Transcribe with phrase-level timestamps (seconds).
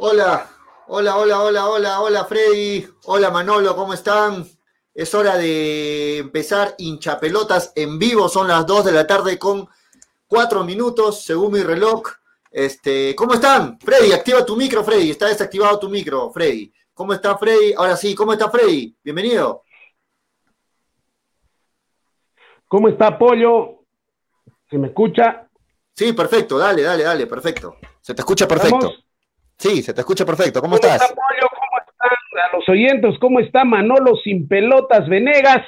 [0.00, 0.48] Hola,
[0.86, 4.46] hola, hola, hola, hola, hola Freddy, hola Manolo, ¿cómo están?
[4.94, 9.68] Es hora de empezar hinchapelotas en vivo, son las 2 de la tarde con
[10.28, 12.02] 4 minutos, según mi reloj.
[12.48, 13.76] Este, ¿Cómo están?
[13.80, 16.72] Freddy, activa tu micro, Freddy, está desactivado tu micro, Freddy.
[16.94, 17.74] ¿Cómo está Freddy?
[17.76, 18.96] Ahora sí, ¿cómo está Freddy?
[19.02, 19.64] Bienvenido.
[22.68, 23.80] ¿Cómo está Pollo?
[24.70, 25.50] ¿Se me escucha?
[25.92, 27.78] Sí, perfecto, dale, dale, dale, perfecto.
[28.00, 28.92] Se te escucha perfecto.
[29.58, 30.60] Sí, se te escucha perfecto.
[30.60, 31.02] ¿Cómo, estás?
[31.02, 31.14] Está?
[31.14, 32.50] ¿Cómo están?
[32.50, 35.66] A los oyentes, ¿cómo está Manolo sin pelotas Venegas?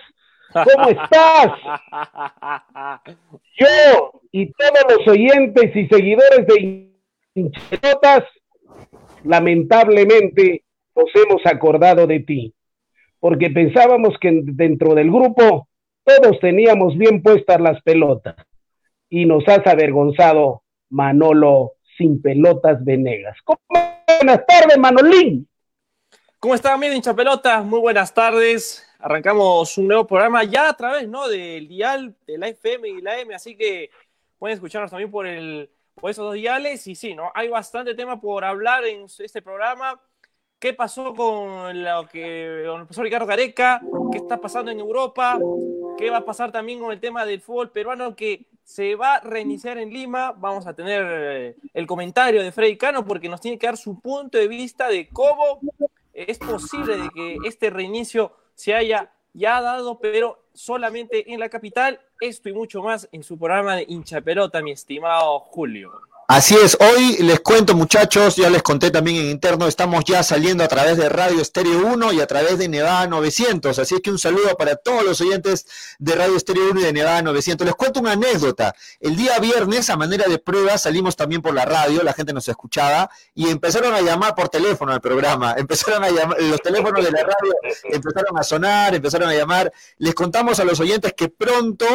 [0.52, 1.52] ¿Cómo estás?
[3.56, 6.90] Yo y todos los oyentes y seguidores de
[7.34, 8.24] Hinchelotas,
[9.24, 10.64] lamentablemente
[10.94, 12.54] nos hemos acordado de ti,
[13.18, 15.68] porque pensábamos que dentro del grupo
[16.04, 18.36] todos teníamos bien puestas las pelotas
[19.08, 23.36] y nos has avergonzado, Manolo sin pelotas Venegas.
[24.18, 25.48] Buenas tardes, Manolín.
[26.38, 27.64] ¿Cómo están, amigos hincha pelotas?
[27.64, 28.86] Muy buenas tardes.
[28.98, 31.28] Arrancamos un nuevo programa ya a través ¿no?
[31.28, 33.90] del dial de la FM y la M, así que
[34.38, 36.86] pueden escucharnos también por, el, por esos dos diales.
[36.86, 37.30] Y sí, ¿no?
[37.34, 40.00] hay bastante tema por hablar en este programa.
[40.60, 43.80] ¿Qué pasó con lo que el profesor Ricardo Gareca?
[44.12, 45.38] ¿Qué está pasando en Europa?
[45.96, 49.20] ¿Qué va a pasar también con el tema del fútbol peruano que se va a
[49.20, 50.32] reiniciar en Lima?
[50.32, 53.98] Vamos a tener eh, el comentario de Freddy Cano porque nos tiene que dar su
[54.00, 55.60] punto de vista de cómo
[56.12, 62.00] es posible de que este reinicio se haya ya dado, pero solamente en la capital.
[62.20, 66.09] Esto y mucho más en su programa de hincha pelota, mi estimado Julio.
[66.32, 70.62] Así es, hoy les cuento muchachos, ya les conté también en interno, estamos ya saliendo
[70.62, 74.12] a través de Radio Estéreo 1 y a través de Nevada 900, así es que
[74.12, 75.66] un saludo para todos los oyentes
[75.98, 77.66] de Radio Estéreo 1 y de Nevada 900.
[77.66, 81.64] Les cuento una anécdota, el día viernes a manera de prueba salimos también por la
[81.64, 86.10] radio, la gente nos escuchaba y empezaron a llamar por teléfono al programa, empezaron a
[86.10, 90.64] llamar, los teléfonos de la radio empezaron a sonar, empezaron a llamar, les contamos a
[90.64, 91.86] los oyentes que pronto,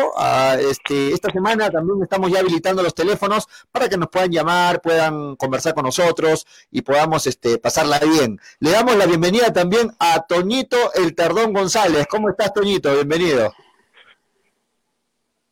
[0.59, 5.35] este, esta semana también estamos ya habilitando los teléfonos para que nos puedan llamar, puedan
[5.35, 8.39] conversar con nosotros y podamos este, pasarla bien.
[8.59, 12.07] Le damos la bienvenida también a Toñito El Tardón González.
[12.09, 12.93] ¿Cómo estás, Toñito?
[12.93, 13.53] Bienvenido.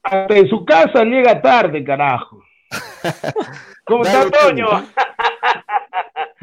[0.04, 2.44] Hasta en su casa llega tarde, carajo.
[3.86, 4.68] ¿Cómo está, Toño?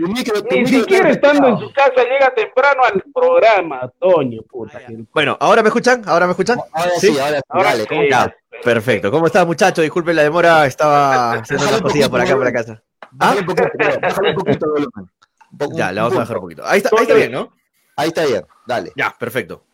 [0.00, 4.80] Ni siquiera estando en su casa llega temprano al programa, Toño, puta.
[5.12, 6.02] Bueno, ¿ahora me escuchan?
[6.06, 6.58] ¿Ahora me escuchan?
[6.72, 7.16] Ahora sí,
[7.48, 7.86] ahora sí.
[7.86, 8.30] ¿cómo estás?
[8.62, 9.10] Perfecto.
[9.10, 9.82] ¿Cómo estás, muchachos?
[9.82, 12.82] Disculpen la demora, estaba haciendo unas cosillas por acá, por la casa.
[13.18, 13.34] ¿Ah?
[13.38, 16.66] un poquito, un poquito Ya, la vamos a bajar un poquito.
[16.66, 17.52] Ahí está, ahí está bien, ¿no?
[17.96, 18.92] Ahí está bien, dale.
[18.96, 19.64] Ya, perfecto.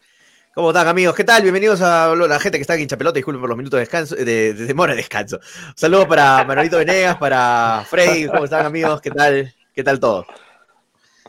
[0.55, 1.14] ¿Cómo están, amigos?
[1.14, 1.43] ¿Qué tal?
[1.43, 3.17] Bienvenidos a la gente que está aquí en Chapelota.
[3.17, 5.38] Disculpen por los minutos de descanso, de, de demora de descanso.
[5.75, 8.26] Saludos para Manolito Venegas, para Freddy.
[8.26, 9.00] ¿Cómo están, amigos?
[9.02, 9.55] ¿Qué tal?
[9.76, 10.26] ¿Qué tal todo?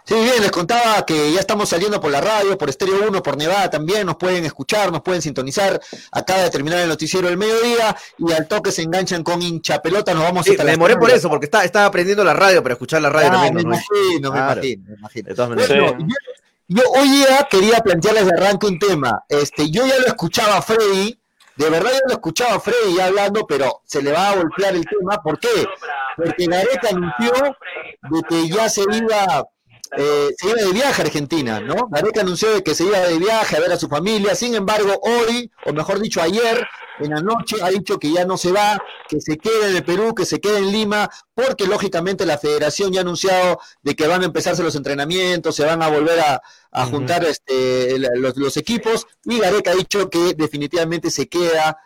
[0.06, 3.36] Sí, bien, les contaba que ya estamos saliendo por la radio, por Estéreo 1, por
[3.36, 5.82] Nevada también, nos pueden escuchar, nos pueden sintonizar.
[6.14, 10.14] Acaba de terminar el noticiero del mediodía y al toque se enganchan con hincha pelota,
[10.14, 13.02] nos vamos sí, Me demoré por eso, porque estaba, estaba aprendiendo la radio para escuchar
[13.02, 13.56] la radio ah, también.
[13.56, 15.28] Me imagino, me imagino, me imagino.
[15.28, 15.70] De todas maneras.
[15.70, 16.08] Bueno,
[16.70, 19.26] yo, yo, hoy día quería plantearles de arranque un tema.
[19.28, 21.20] Este, yo ya lo escuchaba a Freddy,
[21.58, 24.76] de verdad yo lo escuchaba a Freddy ya hablando, pero se le va a golpear
[24.76, 25.22] el tema.
[25.22, 25.66] ¿Por qué?
[26.16, 27.32] Porque Gareca anunció
[28.02, 29.48] de que ya se iba
[29.96, 31.88] eh, se iba de viaje a Argentina, ¿no?
[31.90, 35.00] Gareca anunció de que se iba de viaje a ver a su familia, sin embargo,
[35.02, 36.68] hoy, o mejor dicho, ayer,
[37.00, 39.84] en la noche, ha dicho que ya no se va, que se quede en el
[39.84, 44.08] Perú, que se quede en Lima, porque lógicamente la federación ya ha anunciado de que
[44.08, 46.42] van a empezarse los entrenamientos, se van a volver a,
[46.92, 51.78] juntar este, los, los equipos, y Gareca ha dicho que definitivamente se queda,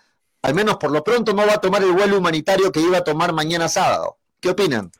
[0.42, 3.04] al menos por lo pronto no va a tomar el vuelo humanitario que iba a
[3.04, 4.18] tomar mañana sábado.
[4.42, 4.92] ¿Qué opinan?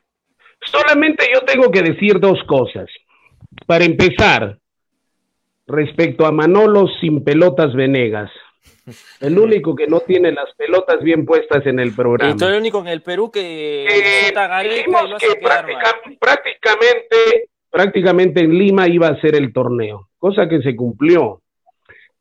[0.70, 2.88] Solamente yo tengo que decir dos cosas.
[3.66, 4.58] Para empezar,
[5.66, 8.30] respecto a Manolo sin pelotas Venegas,
[9.20, 12.34] el único que no tiene las pelotas bien puestas en el programa.
[12.38, 14.32] Y el único en el Perú que, eh,
[15.18, 15.40] que
[16.18, 21.40] prácticamente, prácticamente en Lima iba a ser el torneo, cosa que se cumplió.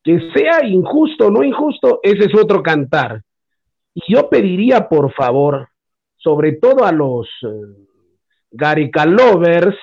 [0.03, 3.21] Que sea injusto o no injusto, ese es otro cantar.
[3.93, 5.69] Y yo pediría, por favor,
[6.17, 7.47] sobre todo a los eh,
[8.51, 9.77] Gareca Lovers,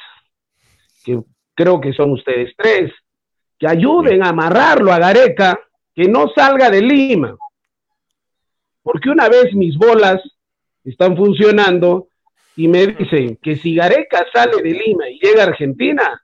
[1.04, 1.20] que
[1.54, 2.92] creo que son ustedes tres,
[3.58, 5.58] que ayuden a amarrarlo a Gareca,
[5.94, 7.36] que no salga de Lima.
[8.82, 10.20] Porque una vez mis bolas
[10.84, 12.08] están funcionando
[12.56, 16.22] y me dicen que si Gareca sale de Lima y llega a Argentina,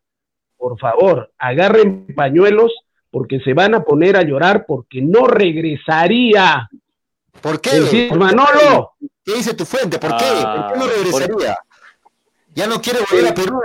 [0.56, 2.72] por favor, agarren pañuelos
[3.10, 6.68] porque se van a poner a llorar porque no regresaría.
[7.40, 8.10] ¿Por qué?
[8.16, 8.92] Manolo.
[9.24, 9.98] ¿Qué dice tu fuente?
[9.98, 10.24] ¿Por qué?
[10.24, 11.56] ¿Por qué no ah, regresaría?
[12.54, 13.60] Ya no quiere volver a Perú,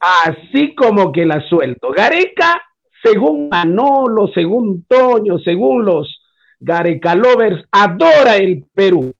[0.00, 1.90] así como que la suelto.
[1.90, 2.60] Gareca,
[3.02, 6.22] según Manolo, según Toño, según los
[6.60, 9.12] Gareca Lovers, adora el Perú.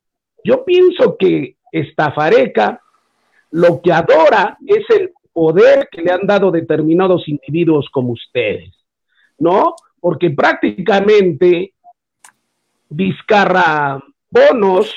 [0.44, 2.80] Yo pienso que Estafareca
[3.50, 8.74] lo que adora es el poder que le han dado determinados individuos como ustedes,
[9.38, 9.74] ¿no?
[10.00, 11.74] Porque prácticamente
[12.88, 14.94] Vizcarra Bonos,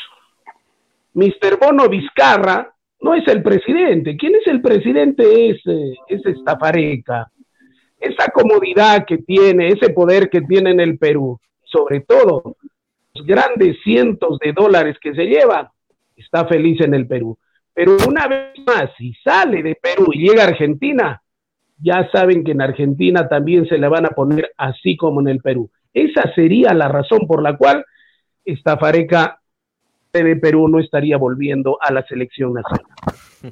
[1.14, 1.58] Mr.
[1.60, 4.16] Bono Vizcarra, no es el presidente.
[4.18, 5.50] ¿Quién es el presidente?
[5.50, 7.32] Es, eh, es Estafareca.
[8.00, 12.58] Esa comodidad que tiene, ese poder que tiene en el Perú, sobre todo
[13.14, 15.72] los grandes cientos de dólares que se lleva,
[16.16, 17.38] está feliz en el Perú.
[17.74, 21.22] Pero una vez más, si sale de Perú y llega a Argentina,
[21.78, 25.40] ya saben que en Argentina también se le van a poner así como en el
[25.40, 25.70] Perú.
[25.94, 27.86] Esa sería la razón por la cual
[28.44, 29.42] Estafareca
[30.24, 32.86] de Perú no estaría volviendo a la selección nacional.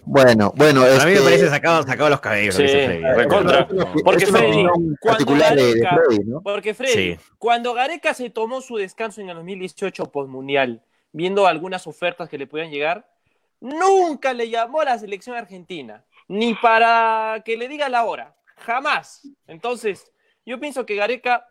[0.05, 0.81] Bueno, bueno.
[0.83, 2.55] A mí me este, parece sacado, sacado los cabellos.
[2.55, 3.67] Sí, recontra.
[4.03, 4.65] Porque Freddy,
[4.99, 6.01] cuando Gareca,
[6.43, 10.81] porque Freddy, cuando Gareca se tomó su descanso en el 2018 postmundial,
[11.11, 13.07] viendo algunas ofertas que le podían llegar,
[13.59, 19.27] nunca le llamó a la selección argentina, ni para que le diga la hora, jamás.
[19.47, 20.11] Entonces,
[20.45, 21.47] yo pienso que Gareca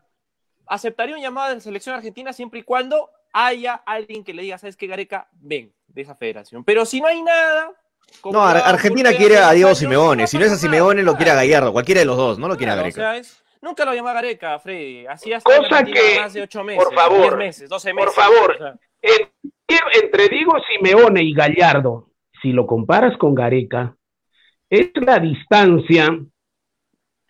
[0.66, 4.58] aceptaría un llamado de la selección argentina siempre y cuando haya alguien que le diga,
[4.58, 5.28] ¿sabes qué, Gareca?
[5.32, 6.64] Ven de esa federación.
[6.64, 7.70] Pero si no hay nada...
[8.24, 10.26] No, Argentina quiere a Diego Simeone.
[10.26, 11.72] Si no es a Simeone, lo quiere a Gallardo.
[11.72, 13.20] Cualquiera de los dos, no lo quiere a Gareca.
[13.62, 15.06] nunca lo llamó a Gareca, Freddy.
[15.06, 18.12] Así hasta Cosa que, más de ocho meses, por favor, meses, 12 meses.
[18.14, 22.10] Por favor, entre Diego Simeone y Gallardo,
[22.42, 23.96] si lo comparas con Gareca,
[24.68, 26.18] es la distancia,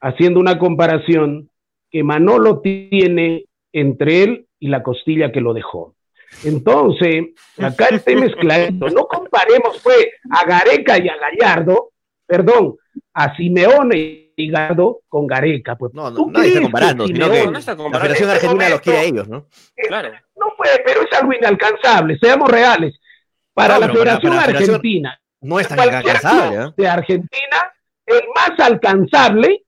[0.01, 1.49] haciendo una comparación,
[1.91, 5.97] que Manolo tiene entre él y la costilla que lo dejó.
[6.45, 8.89] Entonces, acá el tema es clarito.
[8.91, 11.91] No comparemos, pues, a Gareca y a Gallardo,
[12.25, 12.77] perdón,
[13.13, 15.75] a Simeone y Gallardo con Gareca.
[15.75, 19.29] Pues, no, no, nadie está comparando, sino que la Federación Argentina los quiere a ellos,
[19.29, 19.49] ¿no?
[19.75, 20.11] Claro.
[20.37, 22.95] No puede, pero es algo inalcanzable, seamos reales.
[23.53, 26.57] Para la Federación Argentina, no es tan inalcanzable.
[26.57, 26.73] ¿eh?
[26.77, 27.73] De Argentina,
[28.07, 29.65] el más alcanzable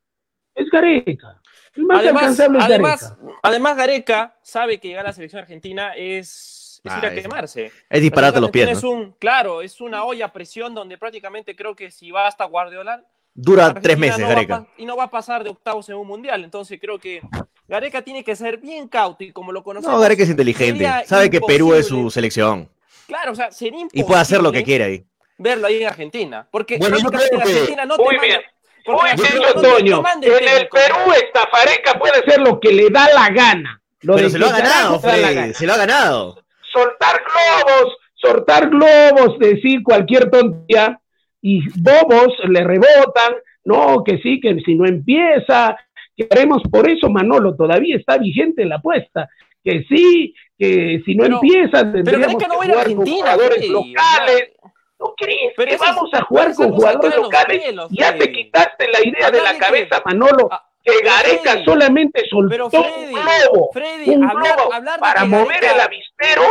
[0.54, 1.40] es Gareca
[1.90, 7.72] además, además, además, Gareca sabe que llegar a la selección argentina es, ir a quemarse.
[7.88, 8.68] Es disparate los pies.
[8.68, 12.44] Es un, claro, es una olla a presión donde prácticamente creo que si va hasta
[12.44, 13.04] Guardiola.
[13.36, 14.66] Dura tres meses, Gareca.
[14.76, 16.44] y no va a pasar de octavos en un mundial.
[16.44, 17.20] Entonces creo que
[17.66, 19.94] Gareca tiene que ser bien cauto y como lo conocemos.
[19.94, 20.88] No, Gareca es inteligente.
[21.06, 22.70] Sabe que Perú es su selección.
[23.06, 24.04] Claro, o sea, sería imposible.
[24.04, 25.04] Y puede hacer lo que quiera ahí.
[25.36, 26.46] Verlo ahí en Argentina.
[26.50, 27.36] Porque bueno, yo creo que...
[27.36, 28.40] Argentina no Muy bien.
[28.86, 30.02] Bien, Toño.
[30.22, 33.80] En el Perú, esta pareja puede ser lo que le da la gana.
[34.00, 36.44] Pero se lo ha ganado, Freddy, se lo ha ganado.
[36.72, 41.00] Soltar globos, soltar globos, decir cualquier tontería
[41.40, 43.34] y bobos le rebotan.
[43.64, 45.76] No, que sí, que si no empieza,
[46.14, 49.28] que haremos por eso, Manolo, todavía está vigente la apuesta.
[49.62, 54.50] Que sí, que si no empieza, tendríamos que, no que jugar con jugadores locales.
[54.98, 57.62] ¿No crees pero que vamos a jugar con jugadores locales?
[57.90, 60.48] ya te quitaste la idea de la cabeza, Manolo.
[60.50, 63.70] Ah, que Gareca solamente soltó un globo,
[64.06, 64.70] un globo
[65.00, 66.42] para mover el avispero.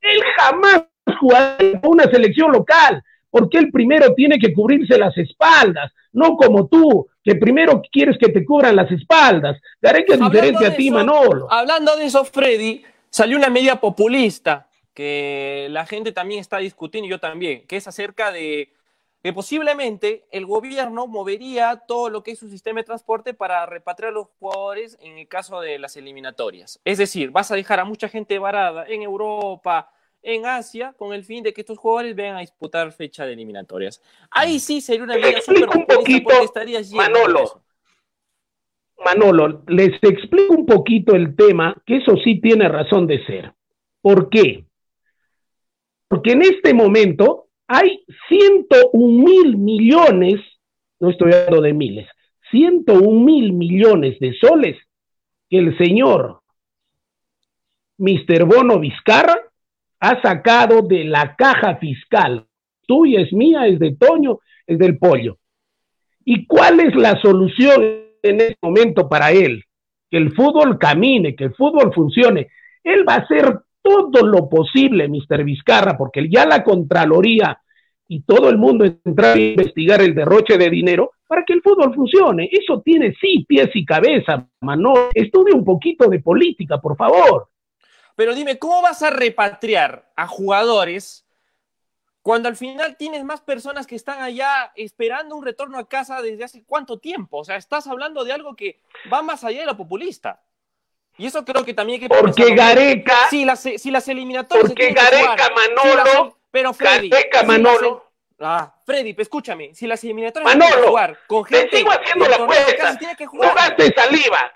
[0.00, 0.84] Él jamás
[1.18, 6.68] jugará con una selección local, porque él primero tiene que cubrirse las espaldas, no como
[6.68, 9.60] tú, que primero quieres que te cubran las espaldas.
[9.80, 11.50] Gareca es diferente a ti, Manolo.
[11.50, 17.10] Hablando de eso, Freddy, salió una media populista que la gente también está discutiendo, y
[17.10, 18.72] yo también, que es acerca de
[19.22, 24.10] que posiblemente el gobierno movería todo lo que es su sistema de transporte para repatriar
[24.10, 26.78] a los jugadores en el caso de las eliminatorias.
[26.84, 31.24] Es decir, vas a dejar a mucha gente varada en Europa, en Asia, con el
[31.24, 34.02] fin de que estos jugadores vengan a disputar fecha de eliminatorias.
[34.30, 36.30] Ahí sí sería una medida súper un poquito,
[36.92, 37.62] Manolo.
[39.02, 43.54] Manolo, les explico un poquito el tema, que eso sí tiene razón de ser.
[44.02, 44.66] ¿Por qué?
[46.08, 50.40] Porque en este momento hay 101 mil millones,
[51.00, 52.08] no estoy hablando de miles,
[52.50, 54.76] 101 mil millones de soles
[55.48, 56.40] que el señor
[57.98, 58.44] Mr.
[58.44, 59.38] Bono Vizcarra
[60.00, 62.46] ha sacado de la caja fiscal.
[62.86, 65.38] Tuya es mía, es de Toño, es del pollo.
[66.24, 67.82] ¿Y cuál es la solución
[68.22, 69.64] en este momento para él?
[70.10, 72.48] Que el fútbol camine, que el fútbol funcione.
[72.82, 75.44] Él va a hacer todo lo posible, Mr.
[75.44, 77.60] Vizcarra, porque ya la Contraloría
[78.08, 81.94] y todo el mundo entra a investigar el derroche de dinero para que el fútbol
[81.94, 82.48] funcione.
[82.50, 85.10] Eso tiene sí pies y cabeza, Manolo.
[85.14, 87.48] Estudie un poquito de política, por favor.
[88.16, 91.24] Pero dime, ¿cómo vas a repatriar a jugadores
[92.24, 96.44] cuando al final tienes más personas que están allá esperando un retorno a casa desde
[96.44, 97.36] hace cuánto tiempo.
[97.36, 98.80] O sea, estás hablando de algo que
[99.12, 100.42] va más allá de lo populista.
[101.16, 103.28] Y eso creo que también hay que Porque Gareca.
[103.30, 104.68] Si las, si las eliminatorias.
[104.68, 106.38] Porque Gareca, Manolo.
[106.50, 107.08] pero Freddy.
[107.08, 108.10] Gareca, Manolo.
[108.40, 109.74] ah, Freddy, escúchame.
[109.74, 111.68] Si las eliminatorias Manolo, que jugar con gente.
[111.68, 112.38] Te sigo haciendo la.
[112.38, 114.52] No gastes saliva.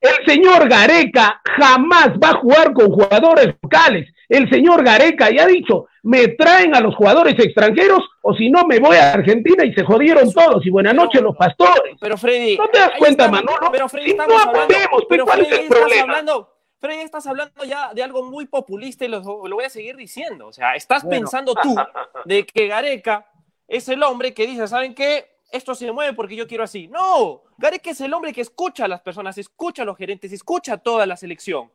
[0.00, 4.12] El señor Gareca jamás va a jugar con jugadores locales.
[4.28, 8.66] El señor Gareca ya ha dicho, me traen a los jugadores extranjeros o si no
[8.66, 11.96] me voy a Argentina y se jodieron todos y buenas noches los pastores.
[12.00, 13.70] Pero Freddy, ¿no te das cuenta, Manolo?
[13.70, 14.74] Pero Freddy, no hablando,
[15.08, 16.02] pero ¿cuál Freddy, es el problema?
[16.02, 20.48] Hablando, Freddy, estás hablando ya de algo muy populista y lo, voy a seguir diciendo.
[20.48, 21.76] O sea, estás pensando tú
[22.24, 23.26] de que Gareca
[23.68, 25.30] es el hombre que dice, ¿saben qué?
[25.52, 26.88] Esto se mueve porque yo quiero así.
[26.88, 30.74] No, Gareca es el hombre que escucha a las personas, escucha a los gerentes, escucha
[30.74, 31.70] a toda la selección.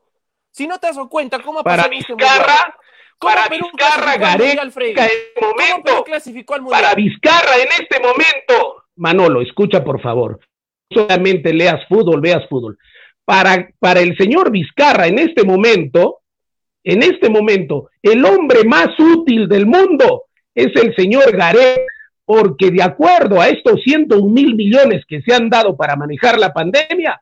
[0.52, 2.14] Si no te das cuenta, ¿cómo para este
[3.20, 8.84] Para Vizcarra, Gareca en este momento, clasificó al para Vizcarra en este momento.
[8.96, 10.40] Manolo, escucha por favor.
[10.90, 12.78] Solamente leas fútbol, veas fútbol.
[13.26, 16.20] Para, para el señor Vizcarra en este momento,
[16.84, 21.82] en este momento, el hombre más útil del mundo es el señor Gareca,
[22.24, 26.54] porque de acuerdo a estos 101 mil millones que se han dado para manejar la
[26.54, 27.22] pandemia,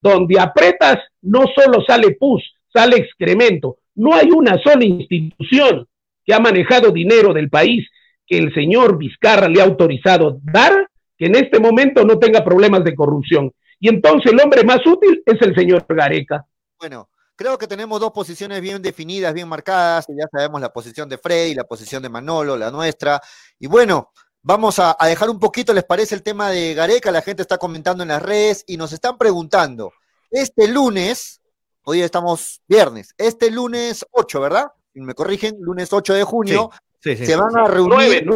[0.00, 2.42] donde apretas no solo sale pus,
[2.72, 3.78] sale excremento.
[4.00, 5.86] No hay una sola institución
[6.24, 7.86] que ha manejado dinero del país
[8.26, 10.88] que el señor Vizcarra le ha autorizado dar
[11.18, 13.52] que en este momento no tenga problemas de corrupción.
[13.78, 16.46] Y entonces el hombre más útil es el señor Gareca.
[16.78, 20.06] Bueno, creo que tenemos dos posiciones bien definidas, bien marcadas.
[20.08, 23.20] Ya sabemos la posición de Freddy, la posición de Manolo, la nuestra.
[23.58, 27.10] Y bueno, vamos a, a dejar un poquito, ¿les parece el tema de Gareca?
[27.10, 29.92] La gente está comentando en las redes y nos están preguntando.
[30.30, 31.39] Este lunes,
[31.84, 33.14] Hoy estamos viernes.
[33.16, 34.66] Este lunes 8, ¿verdad?
[34.94, 36.70] Me corrigen, lunes 8 de junio.
[37.00, 38.26] se van a reunir.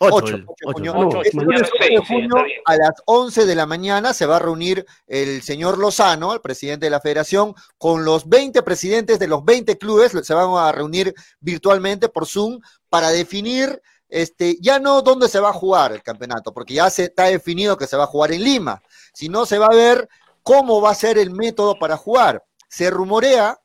[0.00, 5.78] 8, de junio, a las 11 de la mañana se va a reunir el señor
[5.78, 10.34] Lozano, el presidente de la federación, con los 20 presidentes de los 20 clubes, se
[10.34, 15.54] van a reunir virtualmente por Zoom para definir este, ya no dónde se va a
[15.54, 18.82] jugar el campeonato, porque ya se está definido que se va a jugar en Lima,
[19.14, 20.08] sino se va a ver
[20.42, 22.44] cómo va a ser el método para jugar.
[22.68, 23.58] Se rumorea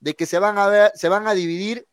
[0.00, 1.86] de que se van a ver, se van a dividir,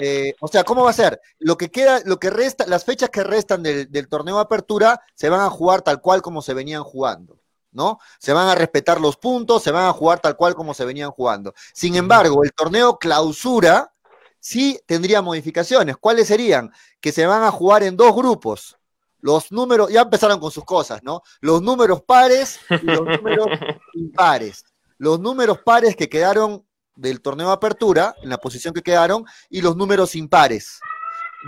[0.00, 1.20] eh, o sea, ¿cómo va a ser?
[1.38, 5.28] Lo que queda, lo que resta, las fechas que restan del, torneo de apertura se
[5.28, 7.40] van a jugar tal cual como se venían jugando.
[7.72, 7.98] ¿no?
[8.18, 11.10] Se van a respetar los puntos, se van a jugar tal cual como se venían
[11.10, 11.52] jugando.
[11.74, 13.92] Sin embargo, el torneo clausura
[14.40, 15.96] sí tendría modificaciones.
[15.98, 16.72] ¿Cuáles serían?
[17.00, 18.78] Que se van a jugar en dos grupos
[19.20, 21.22] los números, ya empezaron con sus cosas, ¿no?
[21.40, 23.48] Los números pares y los números
[23.94, 24.64] impares.
[24.98, 29.60] Los números pares que quedaron del torneo de apertura, en la posición que quedaron, y
[29.60, 30.80] los números impares.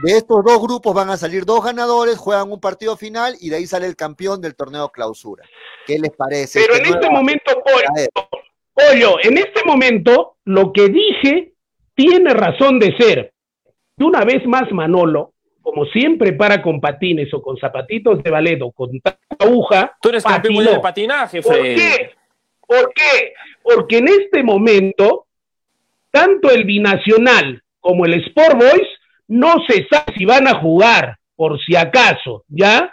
[0.02, 3.56] De estos dos grupos van a salir dos ganadores, juegan un partido final y de
[3.56, 5.44] ahí sale el campeón del torneo clausura.
[5.87, 6.60] ¿Qué les parece?
[6.60, 7.62] Pero en este momento,
[8.75, 11.54] Pollo, en este momento, lo que dije
[11.94, 13.32] tiene razón de ser.
[13.96, 15.32] De una vez más, Manolo,
[15.68, 18.88] como siempre para con patines o con zapatitos de ballet o con
[19.38, 19.94] aguja.
[20.00, 22.12] Tú eres campeón de patinaje, ¿Por qué?
[22.66, 23.34] ¿Por qué?
[23.62, 25.26] Porque en este momento,
[26.10, 28.88] tanto el binacional como el Sport Boys
[29.26, 32.90] no se sabe si van a jugar, por si acaso, ¿ya?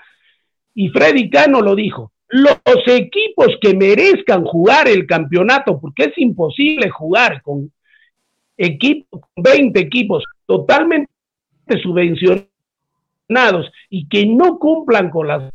[0.74, 2.12] Y Freddy Cano lo dijo.
[2.28, 7.72] Los equipos que merezcan jugar el campeonato, porque es imposible jugar con
[8.58, 11.10] equipos, 20 equipos totalmente
[11.82, 12.50] subvencionados
[13.90, 15.52] y que no cumplan con las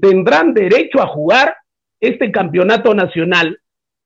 [0.00, 1.56] tendrán derecho a jugar
[2.00, 3.58] este campeonato nacional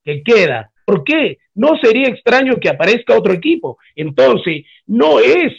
[0.05, 0.71] que queda.
[0.85, 1.39] ¿Por qué?
[1.55, 3.79] No sería extraño que aparezca otro equipo.
[3.97, 5.53] Entonces, no es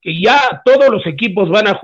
[0.00, 1.80] que ya todos los equipos van a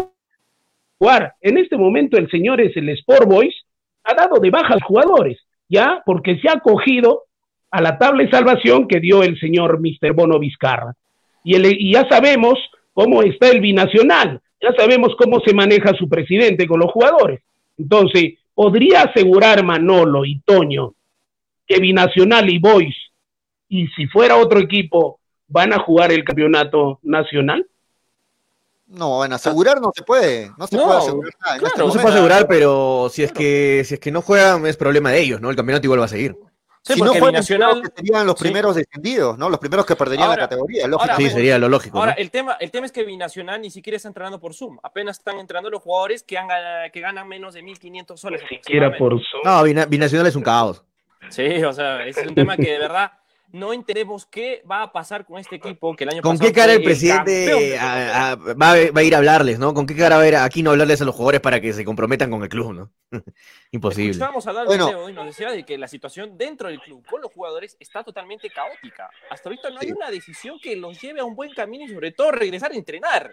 [0.99, 1.35] jugar.
[1.41, 3.55] En este momento el señor es el Sport Boys,
[4.05, 6.03] ha dado de baja a jugadores, ¿ya?
[6.05, 7.25] Porque se ha acogido
[7.71, 10.13] a la tabla de salvación que dio el señor Mr.
[10.13, 10.95] Bono Vizcarra.
[11.43, 12.59] Y, y ya sabemos
[12.93, 17.41] cómo está el binacional ya sabemos cómo se maneja su presidente con los jugadores.
[17.79, 20.95] Entonces, ¿podría asegurar Manolo y Toño
[21.67, 22.97] que Binacional y Boys,
[23.69, 27.67] y si fuera otro equipo, van a jugar el campeonato nacional?
[28.87, 31.57] No, bueno, asegurar no se puede, no se puede asegurar nada.
[31.57, 34.77] Este no se puede asegurar, pero si es que si es que no juegan es
[34.77, 35.49] problema de ellos, ¿no?
[35.49, 36.37] El campeonato igual va a seguir.
[36.83, 39.51] Sí, si no fue Nacional serían los primeros descendidos, ¿no?
[39.51, 41.99] Los primeros que perderían la categoría, sí, sería lo lógico.
[41.99, 44.79] Ahora, el, tema, el tema es que Binacional ni siquiera está entrenando por Zoom.
[44.83, 46.49] Apenas están entrenando los jugadores que, han,
[46.91, 48.43] que ganan menos de 1.500 soles.
[48.51, 49.43] Ni siquiera por Zoom.
[49.45, 50.83] No, Binacional es un caos.
[51.29, 53.13] Sí, o sea, es un tema que de verdad
[53.53, 56.55] no entendemos qué va a pasar con este equipo que el año ¿Con pasado qué
[56.61, 59.75] cara el presidente a- a- va, a- va a ir a hablarles, no?
[59.75, 61.85] ¿Con qué cara va a ir aquí no hablarles a los jugadores para que se
[61.85, 62.93] comprometan con el club, no?
[63.73, 64.11] Imposible.
[64.13, 64.89] Estábamos hablando Bueno.
[64.89, 68.03] Leo, y nos decía de que la situación dentro del club con los jugadores está
[68.05, 69.11] totalmente caótica.
[69.31, 72.13] Hasta ahorita no hay una decisión que los lleve a un buen camino y sobre
[72.13, 73.31] todo regresar a entrenar.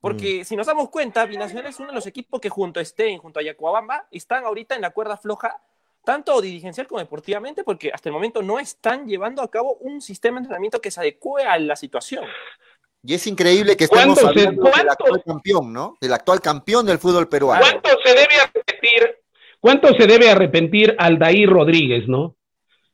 [0.00, 0.44] Porque Mm.
[0.44, 3.40] si nos damos cuenta, Binacional es uno de los equipos que junto a Stein, junto
[3.40, 5.56] a Yacuabamba, están ahorita en la cuerda floja,
[6.06, 10.36] tanto dirigencial como deportivamente, porque hasta el momento no están llevando a cabo un sistema
[10.36, 12.24] de entrenamiento que se adecue a la situación.
[13.02, 15.96] Y es increíble que estemos ¿Cuánto se- hablando del actual campeón, ¿no?
[16.00, 17.60] Del actual campeón del fútbol peruano.
[17.60, 19.16] ¿Cuánto se debe arrepentir?
[19.58, 22.36] ¿Cuánto se debe arrepentir Aldair Rodríguez, no?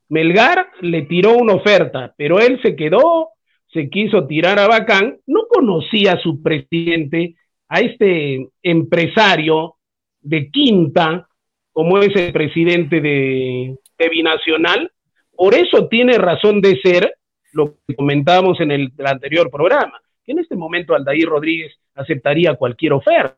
[0.09, 3.31] Melgar le tiró una oferta, pero él se quedó,
[3.73, 7.37] se quiso tirar a Bacán, no conocía a su presidente,
[7.69, 9.77] a este empresario
[10.21, 11.29] de Quinta,
[11.73, 14.93] como es el presidente de, de Binacional,
[15.35, 17.17] por eso tiene razón de ser
[17.53, 22.55] lo que comentábamos en el, el anterior programa, que en este momento Aldair Rodríguez aceptaría
[22.55, 23.37] cualquier oferta.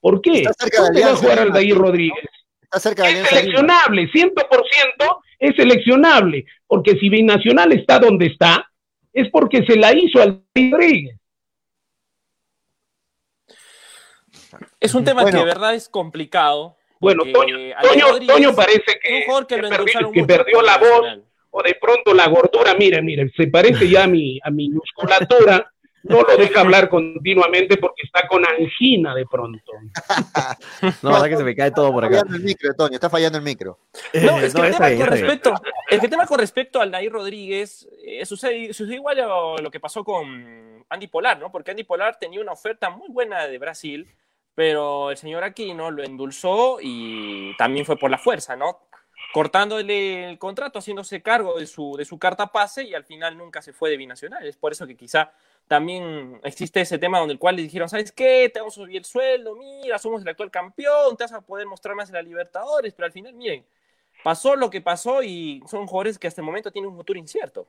[0.00, 0.38] ¿Por qué?
[0.38, 1.82] Está cerca de ¿Dónde va a jugar Aldair ¿no?
[1.82, 2.24] Rodríguez?
[2.62, 8.70] Está cerca de Es seleccionable, 100% es seleccionable, porque si Binacional está donde está,
[9.12, 11.16] es porque se la hizo al Rodríguez.
[14.78, 15.38] Es un tema Bueno.
[15.38, 16.76] que de verdad es complicado.
[17.00, 20.76] Bueno, Toño, Toño, Rodríguez Toño parece que, que que lo perdi- endulzaron que perdió la
[20.78, 21.06] voz
[21.50, 25.72] o de pronto la gordura, mire, mire, se parece ya a mi, a mi musculatura,
[26.02, 29.72] no lo deja hablar continuamente porque está con angina de pronto.
[31.02, 32.26] No, verdad que se me cae todo por Está acá.
[32.26, 33.78] fallando el micro, Toño, está fallando el micro.
[34.14, 35.54] No, es que No, el, está tema bien, con está respecto,
[35.90, 40.04] el tema con respecto al Nair Rodríguez eh, sucede, sucede igual a lo que pasó
[40.04, 41.50] con Andy Polar, ¿no?
[41.52, 44.06] Porque Andy Polar tenía una oferta muy buena de Brasil,
[44.60, 48.80] pero el señor Aquino lo endulzó y también fue por la fuerza, ¿no?
[49.32, 53.62] Cortándole el contrato, haciéndose cargo de su, de su carta pase y al final nunca
[53.62, 54.46] se fue de binacional.
[54.46, 55.32] Es por eso que quizá
[55.66, 58.50] también existe ese tema donde el cual le dijeron, ¿sabes qué?
[58.52, 61.66] Te vamos a subir el sueldo, mira, somos el actual campeón, te vas a poder
[61.66, 63.64] mostrar más en la Libertadores, pero al final, miren,
[64.22, 67.66] pasó lo que pasó y son jugadores que hasta el momento tienen un futuro incierto.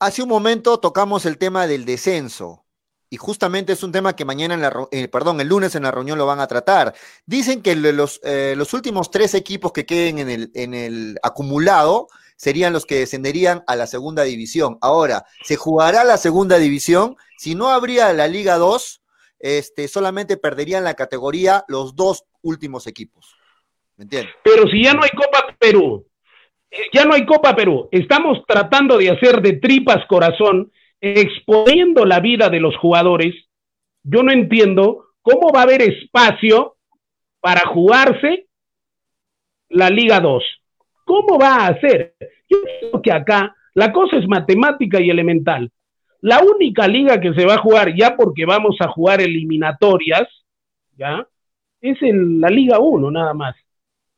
[0.00, 2.63] Hace un momento tocamos el tema del descenso.
[3.14, 5.92] Y justamente es un tema que mañana, en la, eh, perdón, el lunes en la
[5.92, 6.94] reunión lo van a tratar.
[7.26, 12.08] Dicen que los, eh, los últimos tres equipos que queden en el, en el acumulado
[12.34, 14.78] serían los que descenderían a la segunda división.
[14.80, 17.14] Ahora, se jugará la segunda división.
[17.38, 19.00] Si no habría la Liga 2,
[19.38, 23.36] este, solamente perderían la categoría los dos últimos equipos.
[23.96, 24.34] ¿Me entiendes?
[24.42, 26.04] Pero si ya no hay Copa Perú,
[26.68, 30.72] eh, ya no hay Copa Perú, estamos tratando de hacer de tripas corazón,
[31.04, 33.34] exponiendo la vida de los jugadores,
[34.02, 36.76] yo no entiendo cómo va a haber espacio
[37.40, 38.46] para jugarse
[39.68, 40.42] la Liga 2.
[41.04, 42.14] ¿Cómo va a hacer?
[42.48, 45.70] Yo creo que acá la cosa es matemática y elemental.
[46.20, 50.26] La única liga que se va a jugar ya porque vamos a jugar eliminatorias,
[50.96, 51.26] ¿ya?
[51.82, 53.54] Es en la Liga 1 nada más.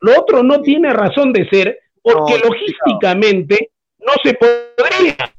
[0.00, 5.35] Lo otro no tiene razón de ser porque No, logísticamente no se podría.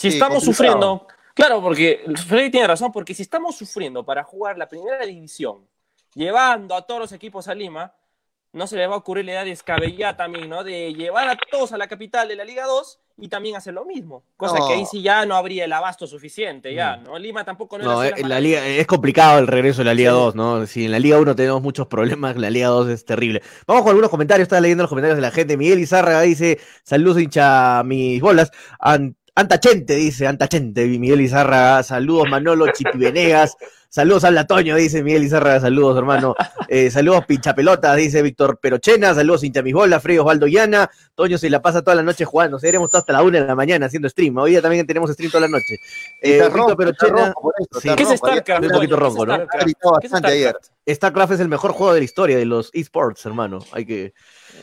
[0.00, 0.54] Si Sí, estamos complicado.
[0.54, 5.66] sufriendo, claro, porque Freddy tiene razón, porque si estamos sufriendo para jugar la primera división,
[6.14, 7.92] llevando a todos los equipos a Lima,
[8.52, 10.64] no se le va a ocurrir la idea descabellada también, ¿no?
[10.64, 13.84] De llevar a todos a la capital de la Liga 2 y también hacer lo
[13.84, 14.24] mismo.
[14.36, 14.66] Cosa No.
[14.66, 17.16] que ahí sí ya no habría el abasto suficiente, ya, ¿no?
[17.18, 20.10] Lima tampoco no, No, era eh, la liga, es complicado el regreso de la Liga
[20.12, 20.16] Sí.
[20.16, 20.66] 2, ¿no?
[20.66, 23.42] Si en la Liga 1 tenemos muchos problemas, la Liga 2 es terrible.
[23.66, 25.56] Vamos con algunos comentarios, estaba leyendo los comentarios de la gente.
[25.58, 28.50] Miguel Izárraga dice, saludos hincha mis bolas.
[29.34, 33.56] Antachente dice, Antachente, Miguel Izárraga, saludos Manolo Chipi Venegas,
[33.88, 36.34] saludos Habla Toño, dice Miguel Izárraga, saludos hermano,
[36.68, 41.48] Eh, saludos Pinchapelotas, dice Víctor Perochena, saludos hincha mis bolas, Freddy Osvaldo Llana, Toño se
[41.50, 44.08] la pasa toda la noche jugando, seguiremos hasta hasta la una de la mañana haciendo
[44.08, 45.76] stream, hoy día también tenemos stream toda la noche.
[46.22, 47.88] Eh, Víctor Perochena, eso, sí.
[47.88, 48.64] está ¿Qué es StarCraft?
[48.64, 49.34] un poquito ronco, ¿no?
[49.34, 49.54] StarCraft?
[49.54, 50.50] Ha gritado ¿Qué es bastante ayer.
[50.50, 50.90] StarCraft?
[50.96, 53.60] StarCraft es el mejor juego de la historia de los esports, hermano.
[53.72, 54.12] Hay que,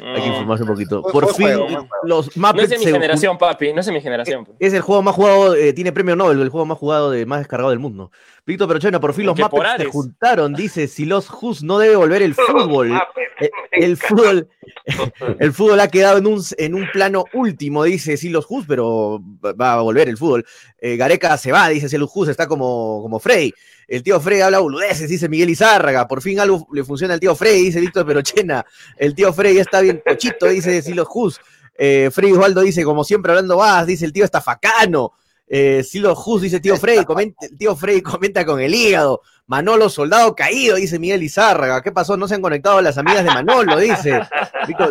[0.01, 1.01] hay que informarse un poquito.
[1.01, 4.01] Por fin, juego, los No es Muppets de mi generación, papi, no es de mi
[4.01, 4.47] generación.
[4.59, 7.39] es el juego más jugado, eh, tiene premio Nobel, el juego más jugado, de, más
[7.39, 8.11] descargado del mundo.
[8.47, 9.87] Víctor Perochena, por fin los Muppets se Ares.
[9.89, 12.93] juntaron, dice, si los Hus no debe volver el fútbol.
[13.39, 14.47] Eh, El fútbol,
[15.39, 19.21] el fútbol ha quedado en un, en un plano último, dice Silos Hus, pero
[19.59, 20.45] va a volver el fútbol.
[20.79, 23.53] Eh, Gareca se va, dice Silos Hus, está como, como Frey.
[23.87, 26.07] El tío Frey habla boludeces, dice Miguel Izárraga.
[26.07, 28.65] Por fin algo le funciona al tío Frey, dice Víctor Perochena.
[28.97, 31.39] El tío Frey ya está bien cochito, dice Silos Hus.
[31.77, 35.11] Eh, Frey Osvaldo dice, como siempre hablando vas, dice el tío estafacano.
[35.49, 39.21] Eh, Silos Hus dice tío Frey, comenta, tío Frey comenta con el hígado.
[39.45, 41.81] Manolo, soldado caído, dice Miguel Izárraga.
[41.81, 42.17] ¿Qué pasó?
[42.17, 44.21] No se han conectado las amigas de Manolo, dice.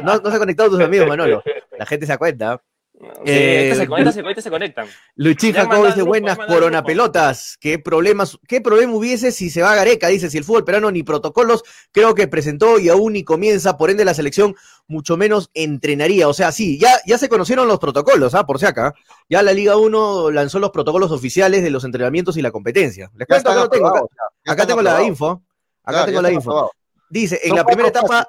[0.03, 1.43] No, no se han conectado tus amigos, Manolo.
[1.79, 2.63] La gente se da cuenta.
[2.99, 4.87] Sí, eh, se, conectan, se, conectan.
[5.17, 7.59] Luchín Jacob dice, buenas coronapelotas.
[7.61, 10.09] ¿Qué problemas, qué problema hubiese si se va a Gareca?
[10.09, 13.91] Dice, si el fútbol peruano ni protocolos creo que presentó y aún ni comienza, por
[13.91, 14.57] ende la selección
[14.87, 16.27] mucho menos entrenaría.
[16.27, 18.47] O sea, sí, ya, ya se conocieron los protocolos, ¿ah?
[18.47, 18.95] Por si acá.
[19.29, 23.11] Ya la Liga 1 lanzó los protocolos oficiales de los entrenamientos y la competencia.
[23.15, 24.11] Les cuento acá, tengo,
[24.47, 25.43] acá, tengo la info.
[25.85, 26.71] Acá tengo la info.
[27.11, 28.27] Dice, en la primera etapa,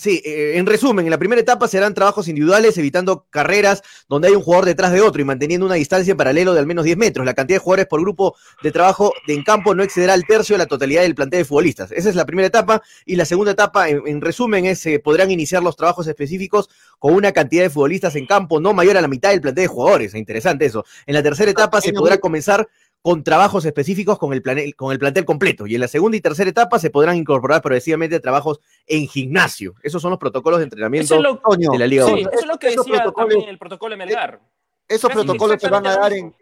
[0.00, 4.34] Sí, eh, en resumen, en la primera etapa serán trabajos individuales, evitando carreras donde hay
[4.34, 6.96] un jugador detrás de otro y manteniendo una distancia en paralelo de al menos 10
[6.96, 7.26] metros.
[7.26, 10.54] La cantidad de jugadores por grupo de trabajo de en campo no excederá el tercio
[10.54, 11.92] de la totalidad del plantel de futbolistas.
[11.92, 12.80] Esa es la primera etapa.
[13.04, 17.12] Y la segunda etapa, en, resumen, es que eh, podrán iniciar los trabajos específicos con
[17.12, 20.14] una cantidad de futbolistas en campo no mayor a la mitad del plantel de jugadores.
[20.14, 20.82] Interesante eso.
[21.04, 22.66] En la tercera etapa se podrá comenzar
[23.02, 24.42] con trabajos específicos con el,
[24.76, 25.66] con el plantel completo.
[25.66, 29.74] Y en la segunda y tercera etapa se podrán incorporar progresivamente trabajos en gimnasio.
[29.82, 33.04] Esos son los protocolos de entrenamiento de la Liga sí, Eso es lo que decía
[33.16, 34.40] también el protocolo de Melgar.
[34.86, 36.34] Esos protocolos se van a dar en,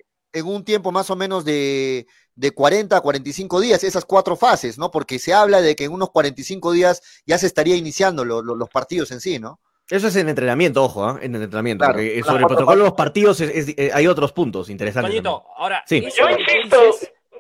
[0.45, 4.91] un tiempo más o menos de, de 40 a 45 días, esas cuatro fases, ¿no?
[4.91, 9.11] Porque se habla de que en unos 45 días ya se estaría iniciando los partidos
[9.11, 9.61] en sí, ¿no?
[9.91, 11.21] Eso es en entrenamiento, ojo, ¿eh?
[11.23, 11.87] en entrenamiento.
[11.87, 15.11] porque sobre el protocolo de los partidos eh, hay otros puntos interesantes.
[15.11, 16.77] Toñito, ahora, yo insisto,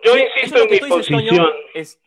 [0.02, 1.46] yo insisto en mi posición.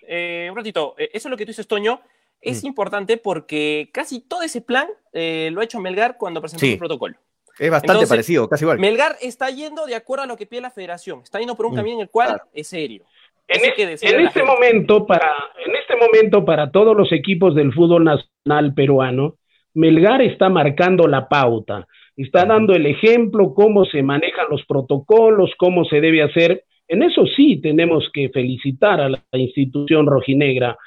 [0.08, 2.01] Eh, un ratito, eso es lo que tú dices, Toño,
[2.41, 2.67] es mm.
[2.67, 7.15] importante porque casi todo ese plan lo ha hecho Melgar cuando presentó el protocolo.
[7.60, 8.80] Es bastante parecido, casi igual.
[8.80, 11.73] Melgar está yendo de acuerdo a lo que pide la federación, está yendo por un
[11.73, 11.75] mm.
[11.75, 13.06] camino en el cual es serio.
[13.47, 18.73] En, en este momento, para, en este momento, para todos los equipos del fútbol nacional
[18.73, 19.36] peruano,
[19.73, 25.86] Melgar está marcando la pauta, está dando el ejemplo, cómo se manejan los protocolos, cómo
[25.86, 26.63] se debe hacer.
[26.88, 30.77] En eso sí tenemos que felicitar a la institución rojinegra,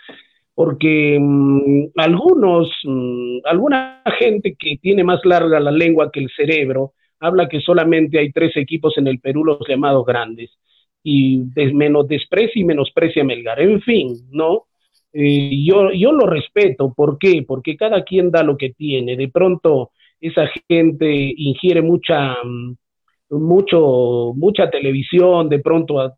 [0.55, 6.93] porque mm, algunos, mm, alguna gente que tiene más larga la lengua que el cerebro,
[7.21, 10.51] habla que solamente hay tres equipos en el Perú, los llamados grandes,
[11.03, 11.43] y
[11.73, 13.61] menos desprecia y menosprecia a Melgar.
[13.61, 14.67] En fin, ¿no?
[15.15, 16.93] Eh, yo, yo lo respeto.
[16.93, 17.45] ¿Por qué?
[17.47, 19.17] Porque cada quien da lo que tiene.
[19.17, 22.75] De pronto esa gente ingiere mucha, mm,
[23.31, 26.15] mucho, mucha televisión, de pronto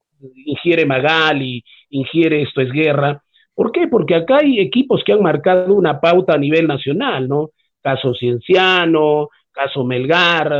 [0.47, 3.23] ingiere Magali, ingiere Esto es Guerra.
[3.55, 3.87] ¿Por qué?
[3.89, 7.51] Porque acá hay equipos que han marcado una pauta a nivel nacional, ¿no?
[7.83, 10.53] Caso Cienciano, caso Melgar,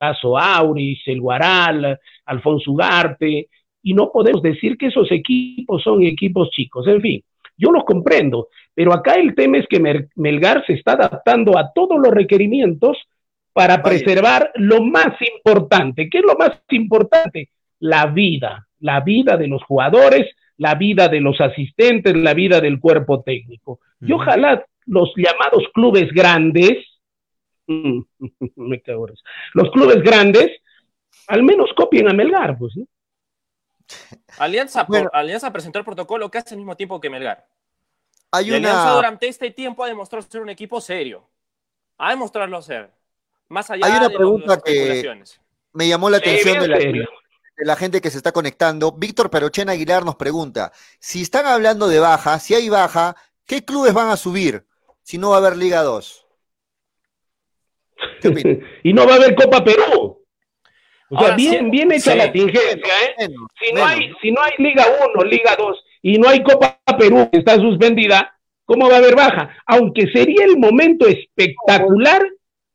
[0.00, 3.48] caso Auris, El Guaral, Alfonso Ugarte,
[3.82, 6.86] y no podemos decir que esos equipos son equipos chicos.
[6.88, 7.22] En fin,
[7.56, 9.80] yo lo comprendo, pero acá el tema es que
[10.16, 12.98] Melgar se está adaptando a todos los requerimientos
[13.52, 16.08] para preservar lo más importante.
[16.10, 17.50] ¿Qué es lo más importante?
[17.78, 22.80] La vida, la vida de los jugadores, la vida de los asistentes, la vida del
[22.80, 23.80] cuerpo técnico.
[24.00, 26.78] Y ojalá los llamados clubes grandes,
[27.66, 29.06] me cago
[29.54, 30.50] los clubes grandes,
[31.28, 32.86] al menos copien a Melgar, pues, ¿no?
[34.38, 37.46] Alianza, Alianza presentó el protocolo casi al mismo tiempo que Melgar.
[38.30, 38.56] Hay una...
[38.56, 41.28] Alianza durante este tiempo ha demostrado ser un equipo serio.
[41.98, 42.90] Ha demostrado ser.
[43.48, 45.14] Más allá Hay una pregunta que
[45.72, 47.04] me llamó la atención de,
[47.58, 48.92] la, gente que se está conectando.
[48.92, 53.92] Víctor Perochena Aguilar nos pregunta, si están hablando de baja, si hay baja, ¿qué clubes
[53.92, 54.66] van a subir
[55.02, 56.26] si no va a haber Liga 2?
[58.82, 60.13] y no va a haber Copa Perú.
[61.10, 63.28] O sea, bien, bien hecha la tingencia, ¿eh?
[63.60, 67.28] si, no hay, si no hay Liga 1, Liga 2 y no hay Copa Perú
[67.30, 69.54] que está suspendida, ¿cómo va a haber baja?
[69.66, 72.22] Aunque sería el momento espectacular,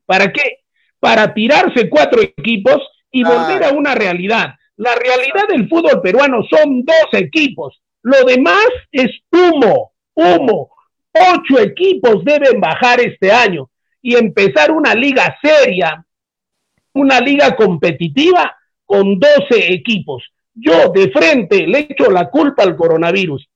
[0.05, 0.59] ¿para qué?
[0.99, 2.77] Para tirarse cuatro equipos
[3.11, 4.55] y volver a una realidad.
[4.77, 7.81] La realidad del fútbol peruano son dos equipos.
[8.01, 10.69] Lo demás es humo, humo.
[11.11, 13.69] Ocho equipos deben bajar este año
[14.01, 16.05] y empezar una liga seria,
[16.93, 20.23] una liga competitiva con 12 equipos.
[20.53, 23.47] Yo de frente le echo la culpa al coronavirus,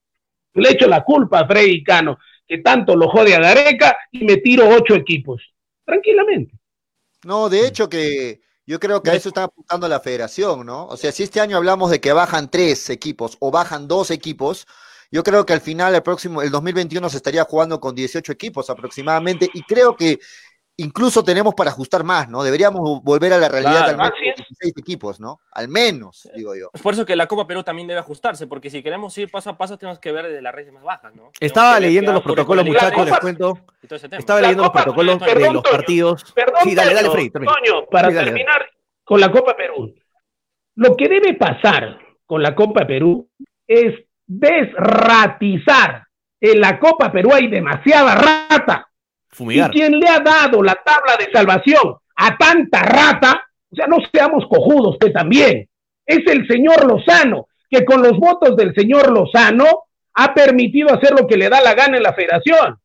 [0.54, 2.18] le echo la culpa a Freddy Cano,
[2.48, 5.42] que tanto lo jode a Gareca y me tiro ocho equipos,
[5.86, 6.54] tranquilamente.
[7.24, 10.86] No, de hecho que yo creo que a eso está apuntando la federación, ¿no?
[10.88, 14.66] O sea, si este año hablamos de que bajan tres equipos o bajan dos equipos,
[15.12, 18.70] yo creo que al final, el próximo, el 2021 se estaría jugando con 18 equipos
[18.70, 20.20] aproximadamente, y creo que
[20.78, 22.44] incluso tenemos para ajustar más, ¿no?
[22.44, 25.40] Deberíamos volver a la realidad al menos 16 equipos, ¿no?
[25.52, 26.70] Al menos, digo yo.
[26.74, 29.52] Es por eso que la Copa Perú también debe ajustarse, porque si queremos ir paso
[29.52, 31.32] a paso tenemos que ver de las redes más bajas, ¿no?
[31.40, 33.60] Estaba leyendo los protocolos, muchachos, les cuento.
[34.18, 36.34] Estaba leyendo los protocolos de los partidos.
[36.34, 37.30] Perdón, sí, dale, dale, Freddy.
[37.30, 38.70] Toño, para terminar
[39.04, 39.94] con la Copa Perú.
[40.76, 43.30] Lo que debe pasar con la Copa Perú
[43.68, 43.94] es
[44.26, 46.08] desratizar.
[46.42, 48.90] En la Copa Perú hay demasiada rata
[49.40, 53.98] Y quien le ha dado la tabla de salvación a tanta rata, o sea, no
[54.12, 55.68] seamos cojudos que también,
[56.06, 61.26] es el señor Lozano, que con los votos del señor Lozano ha permitido hacer lo
[61.26, 62.78] que le da la gana en la federación.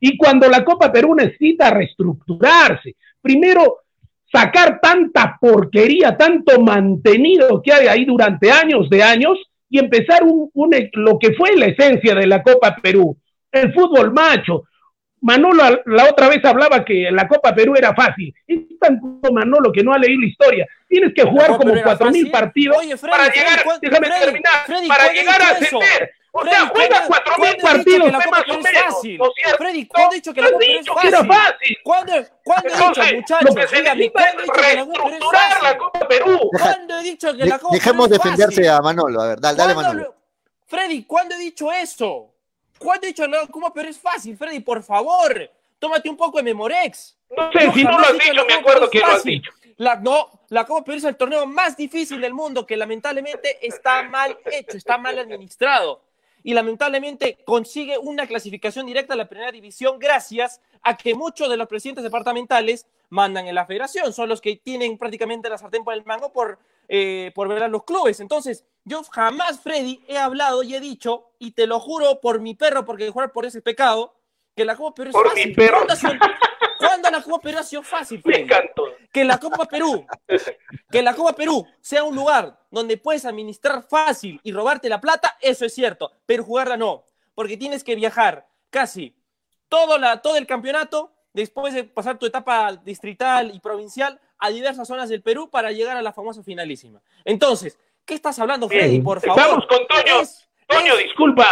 [0.00, 3.78] Y cuando la Copa Perú necesita reestructurarse, primero
[4.30, 9.38] sacar tanta porquería, tanto mantenido que hay ahí durante años de años
[9.70, 10.50] y empezar un,
[10.92, 13.16] lo que fue la esencia de la Copa Perú,
[13.52, 14.64] el fútbol macho.
[15.24, 18.32] Manolo la otra vez hablaba que la Copa Perú era fácil.
[18.46, 19.00] Es tan
[19.32, 20.66] Manolo que no ha leído la historia.
[20.86, 26.12] Tienes que jugar como cuatro mil partidos para llegar, déjame terminar, para llegar a ascender.
[26.30, 29.28] O sea, juega cuatro mil partidos, más o menos.
[29.56, 31.08] Freddy, ¿cuándo he dicho que la Copa Perú es fácil?
[31.08, 31.78] era fácil.
[31.84, 33.48] ¿Cuándo, ¿cuándo he dicho, muchachos?
[33.48, 36.50] Lo que se necesita es reestructurar la Copa Perú.
[36.52, 39.22] ¿Cuándo he dicho que la Copa Dejemos defenderse a Manolo.
[39.22, 40.14] A ver, dale, dale Manolo.
[40.66, 42.33] Freddy, ¿cuándo he dicho eso?
[42.78, 44.60] ¿Cuándo he dicho la Copa Perú es fácil, Freddy?
[44.60, 47.16] Por favor, tómate un poco de Memorex.
[47.36, 49.50] No sé, si no lo has dicho, me acuerdo que lo has dicho.
[49.76, 54.02] La, no, la Copa Perú es el torneo más difícil del mundo que lamentablemente está
[54.04, 56.02] mal hecho, está mal administrado
[56.44, 61.56] y lamentablemente consigue una clasificación directa a la primera división gracias a que muchos de
[61.56, 65.94] los presidentes departamentales mandan en la federación, son los que tienen prácticamente la sartén por
[65.94, 68.18] el mango por, eh, por ver a los clubes.
[68.18, 72.54] Entonces, yo jamás, Freddy, he hablado y he dicho, y te lo juro por mi
[72.54, 74.16] perro, porque jugar por ese pecado,
[74.56, 75.86] que la Copa Perú es por Mi perro.
[76.76, 78.20] ¿Cuándo la Copa Perú ha sido fácil?
[79.12, 80.04] Que la Copa Perú,
[80.90, 85.36] que la Copa Perú sea un lugar donde puedes administrar fácil y robarte la plata,
[85.40, 89.14] eso es cierto, pero jugarla no, porque tienes que viajar casi
[89.68, 94.88] todo, la, todo el campeonato después de pasar tu etapa distrital y provincial a diversas
[94.88, 97.02] zonas del Perú para llegar a la famosa finalísima.
[97.24, 99.02] Entonces, ¿qué estás hablando, Freddy?
[99.02, 99.42] Por favor.
[99.42, 100.22] Estamos con Toño.
[100.66, 101.46] Toño, disculpa.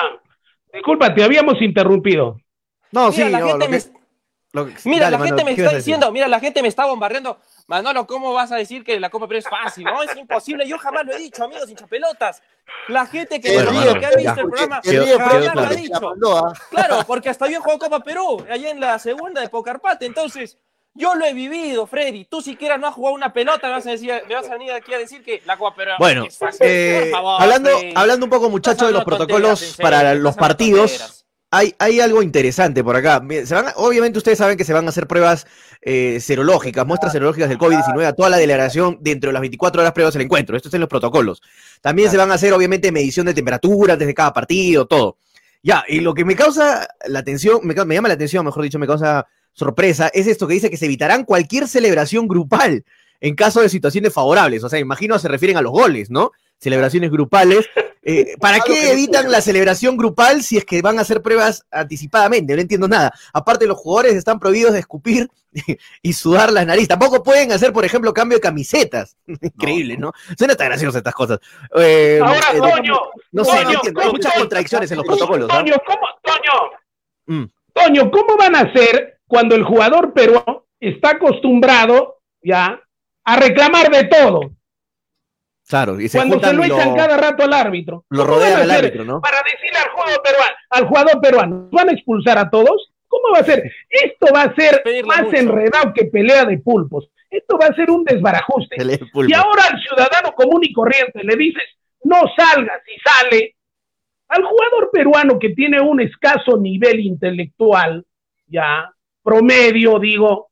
[0.73, 2.39] Disculpa, te habíamos interrumpido.
[2.93, 3.79] No, sí, la gente me
[4.85, 7.39] mira, la gente me está diciendo, mira, la gente me está bombardeando.
[7.67, 9.85] Manolo, ¿cómo vas a decir que la Copa Perú es fácil?
[9.85, 10.67] No, es imposible.
[10.67, 12.43] Yo jamás lo he dicho, amigos hinchapelotas.
[12.89, 13.63] La gente que, ha
[14.17, 16.15] visto el programa jamás lo ha dicho.
[16.71, 20.07] Claro, porque hasta yo he jugado Copa Perú, allá en la segunda de Pocarpate.
[20.07, 20.59] Entonces,
[20.95, 22.25] yo lo he vivido, Freddy.
[22.25, 24.73] Tú siquiera no has jugado una pelota, me vas a, decir, me vas a venir
[24.73, 26.67] aquí a decir que la Copa Perú bueno, es fácil.
[26.67, 31.22] Eh, hablando, hablando un poco, muchachos, de los protocolos para los partidos
[31.53, 33.23] hay, algo interesante por acá.
[33.77, 35.47] obviamente ustedes saben que se van a hacer pruebas
[35.83, 39.93] eh, serológicas, muestras serológicas del COVID-19 a toda la delegación dentro de las 24 horas
[39.93, 40.57] previas del encuentro.
[40.57, 41.43] Esto está en los protocolos.
[41.83, 45.19] También se van a hacer, obviamente, medición de temperatura desde cada partido, todo.
[45.63, 48.79] Ya, y lo que me causa la atención, me, me llama la atención, mejor dicho,
[48.79, 52.85] me causa sorpresa, es esto que dice que se evitarán cualquier celebración grupal
[53.21, 54.65] en caso de situaciones favorables.
[54.65, 56.33] O sea, imagino se refieren a los goles, ¿no?
[56.59, 57.69] Celebraciones grupales
[58.05, 62.55] eh, ¿Para qué evitan la celebración grupal si es que van a hacer pruebas anticipadamente?
[62.55, 63.13] No entiendo nada.
[63.33, 65.31] Aparte, los jugadores están prohibidos de escupir
[66.03, 66.89] y sudar las narices.
[66.89, 69.17] Tampoco pueden hacer, por ejemplo, cambio de camisetas.
[69.27, 70.13] Increíble, ¿no?
[70.37, 71.39] Suena tan gracioso estas cosas.
[71.77, 73.01] Eh, Ahora, eh, Toño.
[73.31, 74.01] No, sé, no entiendo.
[74.01, 75.49] Hay muchas contradicciones en los protocolos.
[75.49, 76.71] Toño, ¿cómo, Toño?
[77.27, 77.51] Mm.
[77.73, 82.81] Toño, ¿cómo van a hacer cuando el jugador peruano está acostumbrado ya
[83.25, 84.51] a reclamar de todo?
[85.73, 88.05] Claro, y se Cuando se lo echan cada rato al árbitro.
[88.11, 89.23] Lo rodea el árbitro, ¿no?
[89.23, 92.93] Para decirle al jugador peruano, al jugador peruano, ¿van a expulsar a todos?
[93.09, 93.73] ¿Cómo va a ser?
[93.89, 97.09] Esto va a ser más enredado que pelea de pulpos.
[97.31, 98.77] Esto va a ser un desbarajuste.
[99.27, 101.65] Y ahora al ciudadano común y corriente le dices,
[102.05, 103.57] no salga si sale.
[104.29, 108.05] Al jugador peruano que tiene un escaso nivel intelectual,
[108.47, 110.51] ya, promedio, digo,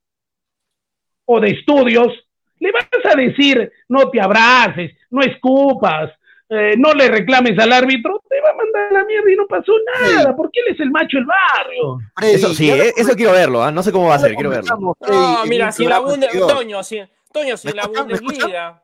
[1.25, 2.11] o de estudios,
[2.61, 6.11] le vas a decir, no te abraces, no escupas,
[6.47, 9.47] eh, no le reclames al árbitro, te va a mandar a la mierda y no
[9.47, 11.99] pasó nada, porque él es el macho del barrio.
[12.21, 13.71] eso sí, eh, eso quiero verlo, ¿ah?
[13.71, 14.95] no sé cómo va a ser, quiero verlo.
[15.07, 18.83] No, mira, sin la Bundesliga, Toño, sin, Toño, sin la Bundesliga.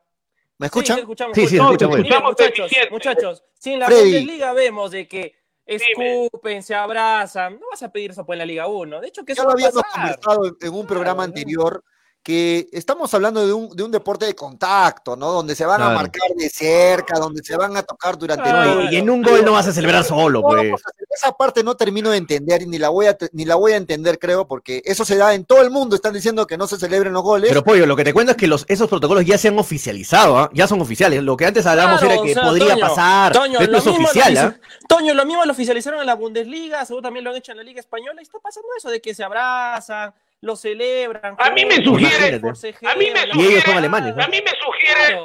[0.57, 0.95] ¿Me escuchan?
[0.95, 1.99] Sí, escuchamos, sí, sí, escuchamos.
[1.99, 5.35] muchachos, muchachos, sin la Bundesliga vemos de que
[5.67, 7.59] escupen, se abrazan.
[7.59, 9.01] No vas a pedir eso por en la Liga 1.
[9.01, 11.83] De hecho, que eso ya lo habíamos conversado en un programa anterior
[12.27, 15.31] que estamos hablando de un, de un deporte de contacto, ¿no?
[15.31, 18.97] Donde se van a marcar de cerca, donde se van a tocar durante el Y
[18.97, 20.73] en un gol no vas a celebrar solo, pues.
[21.09, 23.77] esa parte no termino de entender y ni la voy a ni la voy a
[23.77, 25.95] entender, creo, porque eso se da en todo el mundo.
[25.95, 27.47] Están diciendo que no se celebren los goles.
[27.47, 30.37] Pero pollo, lo que te cuento es que los, esos protocolos ya se han oficializado,
[30.37, 30.49] ¿ah?
[30.53, 31.23] ya son oficiales.
[31.23, 33.31] Lo que antes hablábamos era que podría pasar.
[33.31, 34.55] Toño, esto es oficial, ¿ah?
[34.89, 37.63] Toño, lo mismo lo oficializaron en la Bundesliga, seguro también lo han hecho en la
[37.63, 38.19] Liga Española.
[38.19, 41.35] Y está pasando eso de que se abrazan lo celebran.
[41.39, 45.19] A mí me sugiere, a mí me sugiere, alemanes, a mí me sugiere,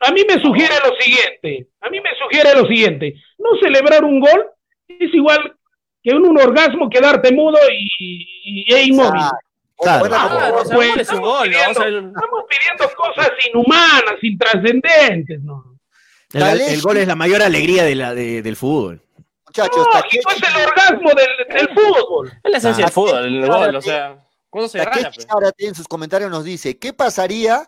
[0.00, 4.20] a mí me sugiere lo siguiente, a mí me sugiere lo siguiente, no celebrar un
[4.20, 4.46] gol
[4.98, 5.56] es igual
[6.02, 9.22] que un, orgasmo quedarte mudo y, e inmóvil.
[9.76, 10.04] Claro.
[10.06, 10.68] estamos,
[12.48, 15.78] pidiendo, cosas inhumanas, intrascendentes, ¿no?
[16.32, 19.02] El, gol es la mayor alegría de la, del fútbol.
[19.46, 22.32] Muchachos, no, es el orgasmo del, del fútbol.
[22.44, 24.16] Es la esencia del fútbol, el gol, o sea,
[24.50, 25.10] ¿cómo se gana?
[25.28, 27.66] Ahora en sus comentarios nos dice, ¿qué pasaría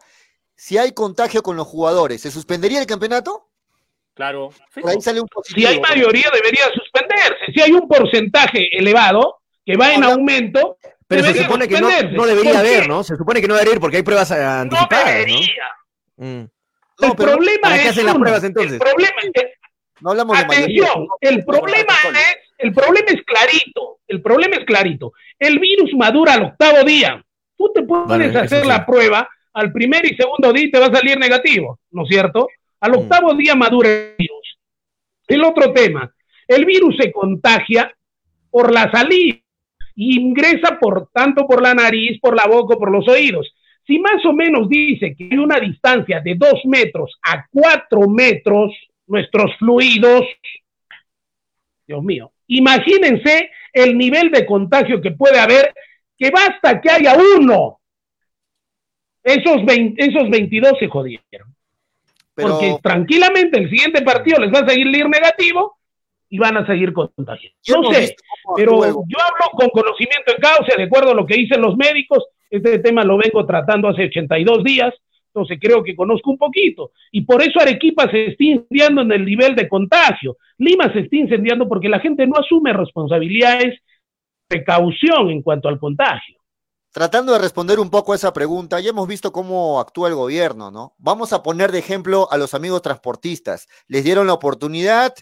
[0.55, 2.21] si hay contagio con los jugadores?
[2.21, 3.49] ¿Se suspendería el campeonato?
[4.15, 4.51] Claro.
[4.85, 7.53] ahí sale un si hay mayoría, debería suspenderse.
[7.55, 12.27] Si hay un porcentaje elevado que va en aumento, pero se supone que no, no
[12.27, 13.03] debería haber, ¿no?
[13.05, 15.05] Se supone que no debería haber porque hay pruebas anticipadas.
[15.05, 15.65] No debería.
[16.17, 16.27] ¿no?
[16.27, 16.51] Mm.
[17.01, 17.91] el problema es.
[17.91, 18.73] hacen las pruebas entonces?
[18.73, 19.45] El problema es.
[20.01, 22.37] No hablamos Atención, el problema es.
[22.63, 23.99] El problema es clarito.
[24.07, 25.13] El problema es clarito.
[25.39, 27.23] El virus madura al octavo día.
[27.57, 30.95] Tú te puedes hacer la prueba al primer y segundo día y te va a
[30.95, 32.49] salir negativo, ¿no es cierto?
[32.81, 32.95] Al mm.
[32.95, 34.59] octavo día madura el virus.
[35.27, 36.13] El otro tema,
[36.47, 37.95] el virus se contagia
[38.51, 39.39] por la salida
[39.95, 43.55] y ingresa por tanto por la nariz, por la boca, por los oídos.
[43.87, 48.73] Si más o menos dice que hay una distancia de dos metros a cuatro metros,
[49.07, 50.25] nuestros fluidos,
[51.87, 55.73] Dios mío, imagínense el nivel de contagio que puede haber,
[56.19, 57.81] que basta que haya uno.
[59.23, 61.55] Esos, 20, esos 22 se jodieron.
[62.35, 65.79] Porque tranquilamente el siguiente partido les va a seguir ir negativo
[66.29, 67.59] y van a seguir contagiando.
[67.69, 68.17] No sé,
[68.57, 72.25] pero yo hablo con conocimiento en causa, de acuerdo a lo que dicen los médicos.
[72.49, 74.95] Este tema lo vengo tratando hace 82 días,
[75.35, 76.93] entonces creo que conozco un poquito.
[77.11, 80.37] Y por eso Arequipa se está incendiando en el nivel de contagio.
[80.59, 83.81] Lima se está incendiando porque la gente no asume responsabilidades,
[84.47, 86.39] precaución en cuanto al contagio.
[86.93, 90.71] Tratando de responder un poco a esa pregunta, ya hemos visto cómo actúa el gobierno,
[90.71, 90.95] ¿no?
[90.99, 93.67] Vamos a poner de ejemplo a los amigos transportistas.
[93.89, 95.15] Les dieron la oportunidad,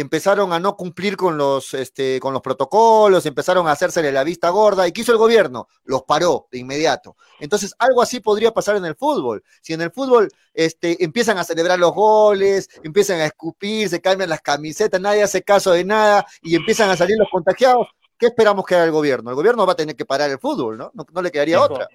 [0.00, 4.48] empezaron a no cumplir con los, este, con los protocolos, empezaron a hacérsele la vista
[4.50, 4.86] gorda.
[4.86, 5.68] ¿Y qué hizo el gobierno?
[5.84, 7.16] Los paró de inmediato.
[7.40, 9.42] Entonces, algo así podría pasar en el fútbol.
[9.60, 14.30] Si en el fútbol este, empiezan a celebrar los goles, empiezan a escupir, se cambian
[14.30, 18.64] las camisetas, nadie hace caso de nada y empiezan a salir los contagiados, ¿qué esperamos
[18.64, 19.30] que haga el gobierno?
[19.30, 20.92] El gobierno va a tener que parar el fútbol, ¿no?
[20.94, 21.88] No, le quedaría otra.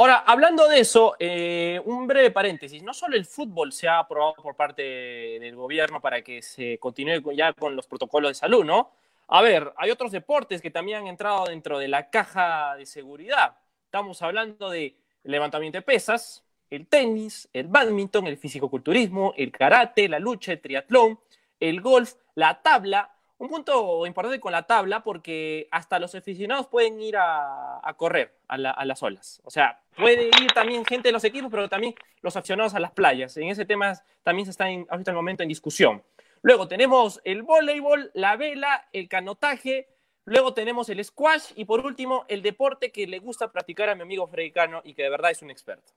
[0.00, 2.82] Ahora, hablando de eso, eh, un breve paréntesis.
[2.82, 7.34] No solo el fútbol se ha aprobado por parte del gobierno para que se continúe
[7.34, 8.92] ya con los protocolos de salud, ¿no?
[9.28, 13.58] A ver, hay otros deportes que también han entrado dentro de la caja de seguridad.
[13.84, 20.18] Estamos hablando de levantamiento de pesas, el tenis, el badminton, el fisicoculturismo, el karate, la
[20.18, 21.20] lucha, el triatlón,
[21.60, 27.00] el golf, la tabla, un punto importante con la tabla porque hasta los aficionados pueden
[27.00, 29.40] ir a, correr a, las olas.
[29.44, 32.90] O sea, puede ir también gente de los equipos, pero también los aficionados a las
[32.90, 33.34] playas.
[33.38, 36.02] En ese tema también se está en, ahorita el momento en discusión.
[36.42, 39.88] Luego tenemos el voleibol, la vela, el canotaje.
[40.26, 44.02] Luego tenemos el squash y por último el deporte que le gusta practicar a mi
[44.02, 45.94] amigo Fredicano y que de verdad es un experto.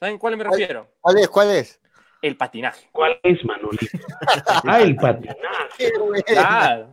[0.00, 0.88] ¿Saben cuál me refiero?
[1.00, 1.28] ¿Cuál es?
[1.28, 1.80] ¿Cuál es?
[2.24, 2.88] El patinaje.
[2.90, 3.84] ¿Cuál es, Manolito?
[4.64, 5.92] ah, el patinaje.
[6.24, 6.90] Claro.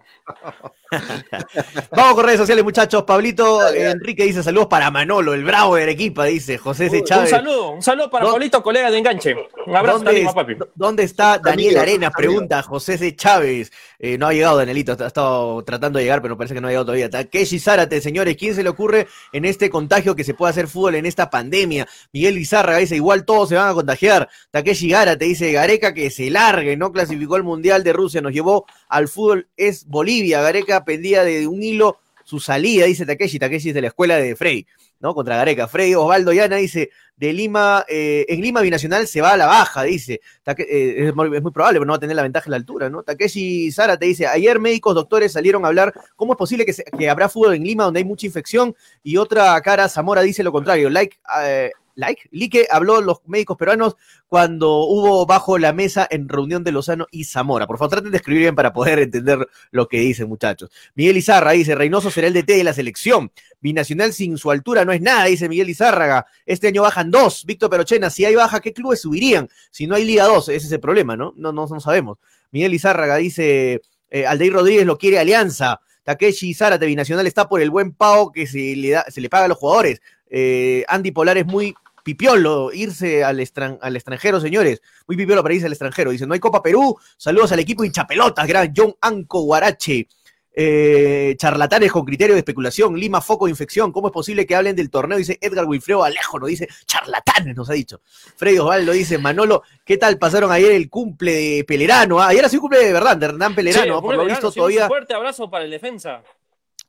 [1.91, 3.03] Vamos con redes sociales, muchachos.
[3.03, 7.03] Pablito Enrique dice saludos para Manolo, el bravo de Arequipa, dice José C.
[7.03, 7.31] Chávez.
[7.31, 9.35] Un saludo, un saludo para Pablito, colega de enganche.
[9.65, 10.57] Un abrazo ¿Dónde, papi.
[10.75, 12.11] ¿Dónde está Daniel Arenas?
[12.15, 13.15] Pregunta José C.
[13.15, 13.71] Chávez.
[13.99, 16.71] Eh, no ha llegado Danielito, ha estado tratando de llegar, pero parece que no ha
[16.71, 17.09] llegado todavía.
[17.09, 20.95] Takeshi Zárate, señores, ¿quién se le ocurre en este contagio que se puede hacer fútbol
[20.95, 21.87] en esta pandemia?
[22.11, 24.27] Miguel Lizárraga dice, igual todos se van a contagiar.
[24.51, 28.65] Takeshi Gárate dice, Gareca que se largue, no clasificó el Mundial de Rusia, nos llevó
[28.87, 30.41] al fútbol, es Bolivia.
[30.41, 33.39] Gareca pendía de un hilo su salida, dice Takeshi.
[33.39, 34.65] Takeshi es de la escuela de Frey,
[34.99, 35.13] ¿no?
[35.13, 35.67] Contra Gareca.
[35.67, 36.91] Frey Osvaldo Yana dice,
[37.21, 40.21] de Lima, eh, en Lima Binacional se va a la baja, dice.
[40.45, 43.03] Eh, es, muy, probable, pero no va a tener la ventaja en la altura, ¿no?
[43.03, 47.09] Takeshi Sara te dice, ayer médicos, doctores salieron a hablar, ¿cómo es posible que, que
[47.09, 48.75] habrá fútbol en Lima donde hay mucha infección?
[49.03, 52.29] Y otra cara, Zamora dice lo contrario, like, eh, like.
[52.31, 53.95] Lique habló los médicos peruanos
[54.27, 57.67] cuando hubo bajo la mesa en reunión de Lozano y Zamora.
[57.67, 60.71] Por favor, traten de escribir bien para poder entender lo que dicen, muchachos.
[60.95, 63.31] Miguel Izarra dice, Reynoso será el DT de la selección.
[63.59, 66.25] Binacional sin su altura no es nada, dice Miguel Izárraga.
[66.45, 67.45] Este año bajan dos.
[67.45, 69.49] Víctor Perochena, si hay baja, ¿qué clubes subirían?
[69.69, 71.33] Si no hay Liga 2, ese es el problema, ¿no?
[71.35, 72.17] No, no, sabemos.
[72.51, 75.79] Miguel Izárraga dice, eh, Aldeir Rodríguez lo quiere Alianza.
[76.03, 79.45] Takeshi Zárate, Binacional está por el buen pago que se le, da, se le paga
[79.45, 80.01] a los jugadores.
[80.29, 83.39] Eh, Andy Polar es muy pipiolo irse al,
[83.81, 84.81] al, extranjero, señores.
[85.07, 86.11] Muy pipiolo para irse al extranjero.
[86.11, 86.97] Dice, no hay Copa Perú.
[87.17, 90.07] Saludos al equipo hinchapelotas, gran John Anco Guarache.
[90.53, 94.75] Eh, charlatanes con criterio de especulación, Lima foco de infección, ¿cómo es posible que hablen
[94.75, 95.17] del torneo?
[95.17, 98.01] Dice Edgar Wilfredo Alejo, nos dice charlatanes, nos ha dicho.
[98.35, 102.19] Freddy Osvaldo dice, Manolo, ¿qué tal pasaron ayer el cumple de Pelerano?
[102.19, 104.83] Ah, ayer ha sido cumple de verdad, de Hernán Pelerano, por lo visto todavía.
[104.83, 106.21] Un fuerte abrazo para el defensa.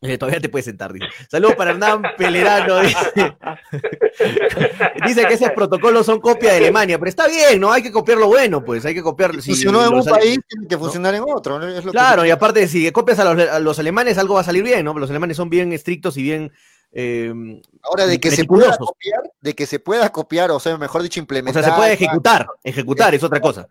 [0.02, 1.06] Eh, todavía te puedes sentar, dice.
[1.30, 2.80] Saludos para Hernán Pelerano.
[5.06, 5.24] Dice.
[5.26, 7.72] que esos protocolos son copia de Alemania, pero está bien, ¿no?
[7.72, 9.40] Hay que copiar lo bueno, pues, hay que copiarlo.
[9.40, 11.60] Si funcionó en un país, tiene que funcionar en otro.
[11.92, 14.92] claro, y aparte, si copias a los, alemanes, algo va a salir bien, ¿no?
[14.94, 16.52] Los alemanes son bien estrictos y bien
[16.92, 21.02] eh, Ahora, de que se pueda copiar, de que se pueda copiar, o sea, mejor
[21.02, 21.62] dicho, implementar.
[21.62, 23.66] O sea, se puede ejecutar, ejecutar es otra cosa.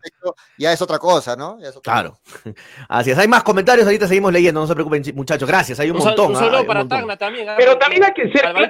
[0.57, 1.57] Ya es otra cosa, ¿no?
[1.81, 2.17] claro.
[2.89, 5.97] Así es, hay más comentarios, ahorita seguimos leyendo, no se preocupen, muchachos, gracias, hay un,
[5.97, 6.35] montón.
[6.35, 7.47] Un para Tacna también.
[7.47, 7.55] ¿ah?
[7.57, 8.69] Pero también hay que ser, pero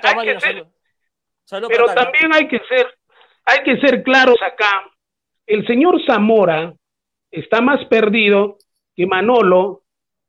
[1.96, 2.88] también hay que ser,
[3.46, 4.84] hay que ser claros acá.
[5.48, 6.74] El señor Zamora
[7.32, 8.58] está más perdido
[8.96, 9.84] que Manolo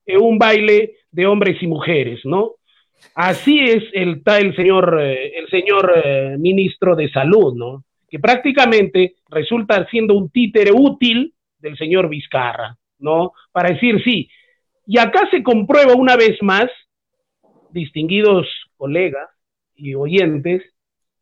[0.07, 2.55] en un baile de hombres y mujeres, ¿no?
[3.15, 7.85] Así es el, el señor, eh, el señor eh, ministro de Salud, ¿no?
[8.09, 13.33] Que prácticamente resulta siendo un títere útil del señor Vizcarra, ¿no?
[13.53, 14.29] Para decir sí.
[14.87, 16.67] Y acá se comprueba una vez más,
[17.71, 18.47] distinguidos
[18.77, 19.29] colegas
[19.75, 20.63] y oyentes,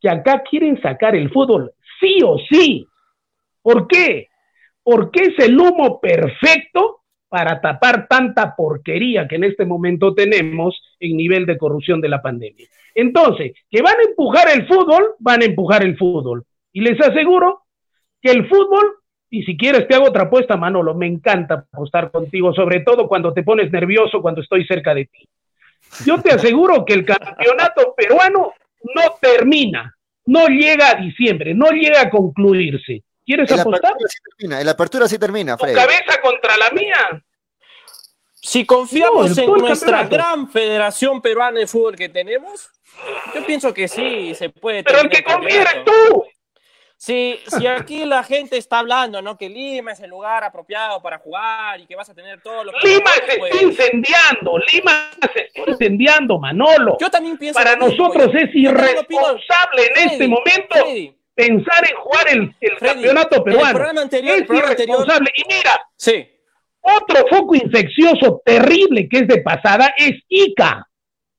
[0.00, 2.86] que acá quieren sacar el fútbol sí o sí.
[3.62, 4.28] ¿Por qué?
[4.82, 6.99] Porque es el humo perfecto
[7.30, 12.20] para tapar tanta porquería que en este momento tenemos en nivel de corrupción de la
[12.20, 12.66] pandemia.
[12.92, 16.44] Entonces, que van a empujar el fútbol, van a empujar el fútbol.
[16.72, 17.62] Y les aseguro
[18.20, 18.96] que el fútbol,
[19.30, 23.32] y si quieres te hago otra apuesta, Manolo, me encanta apostar contigo, sobre todo cuando
[23.32, 25.28] te pones nervioso cuando estoy cerca de ti.
[26.04, 28.52] Yo te aseguro que el campeonato peruano
[28.94, 29.94] no termina,
[30.26, 33.04] no llega a diciembre, no llega a concluirse.
[33.24, 33.94] ¿Quieres apostar?
[34.08, 35.74] sí termina, la apertura sí termina, Fred.
[35.74, 37.22] cabeza contra la mía.
[38.42, 42.70] Si confiamos en nuestra gran Federación Peruana de Fútbol que tenemos,
[43.34, 44.82] yo pienso que sí se puede.
[44.82, 46.24] Pero el que confía eres tú.
[46.96, 49.38] Si, si aquí la gente está hablando, ¿no?
[49.38, 52.72] Que Lima es el lugar apropiado para jugar y que vas a tener todo lo
[52.72, 52.88] que...
[52.88, 53.62] Lima se está pues.
[53.62, 56.98] incendiando, Lima se está incendiando, Manolo.
[57.00, 57.58] Yo también pienso...
[57.58, 60.76] Para nosotros es irresponsable en este momento
[61.34, 63.68] pensar en jugar el, campeonato peruano.
[63.68, 65.30] El programa anterior, es irresponsable.
[65.36, 66.28] Y mira, sí.
[66.80, 70.86] otro foco infeccioso terrible que es de pasada es Ica.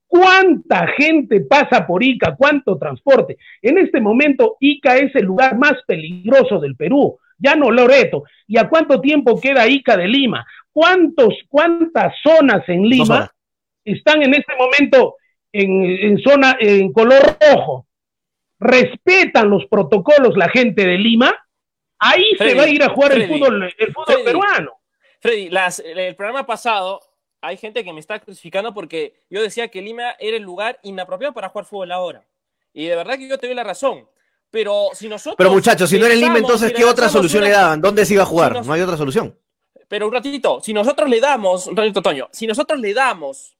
[0.08, 2.36] ¿Cuánta gente pasa por Ica?
[2.36, 3.38] ¿Cuánto transporte?
[3.62, 8.24] En este momento, Ica es el lugar más peligroso del Perú, ya no Loreto.
[8.46, 10.46] ¿Y a cuánto tiempo queda Ica de Lima?
[10.74, 13.32] ¿Cuántos, ¿Cuántas zonas en Lima
[13.86, 15.16] están en este momento
[15.52, 17.88] en, en zona en color rojo?
[18.62, 21.36] Respetan los protocolos la gente de Lima,
[22.00, 24.80] ahí se va a ir a jugar el fútbol, el fútbol peruano.
[25.20, 25.50] Freddy,
[25.84, 27.02] el programa pasado
[27.42, 31.34] hay gente que me está crucificando porque yo decía que Lima era el lugar inapropiado
[31.34, 32.24] para jugar fútbol ahora.
[32.74, 34.08] Y de verdad que yo te doy la razón.
[34.52, 35.36] Pero si nosotros.
[35.38, 37.82] Pero muchachos, si no era en Lima, entonces, ¿qué otra solución le daban?
[37.82, 38.66] ¿Dónde se iba a jugar?
[38.66, 39.38] no hay otra solución.
[39.88, 43.58] Pero un ratito, si nosotros le damos, un ratito, Toño, si nosotros le damos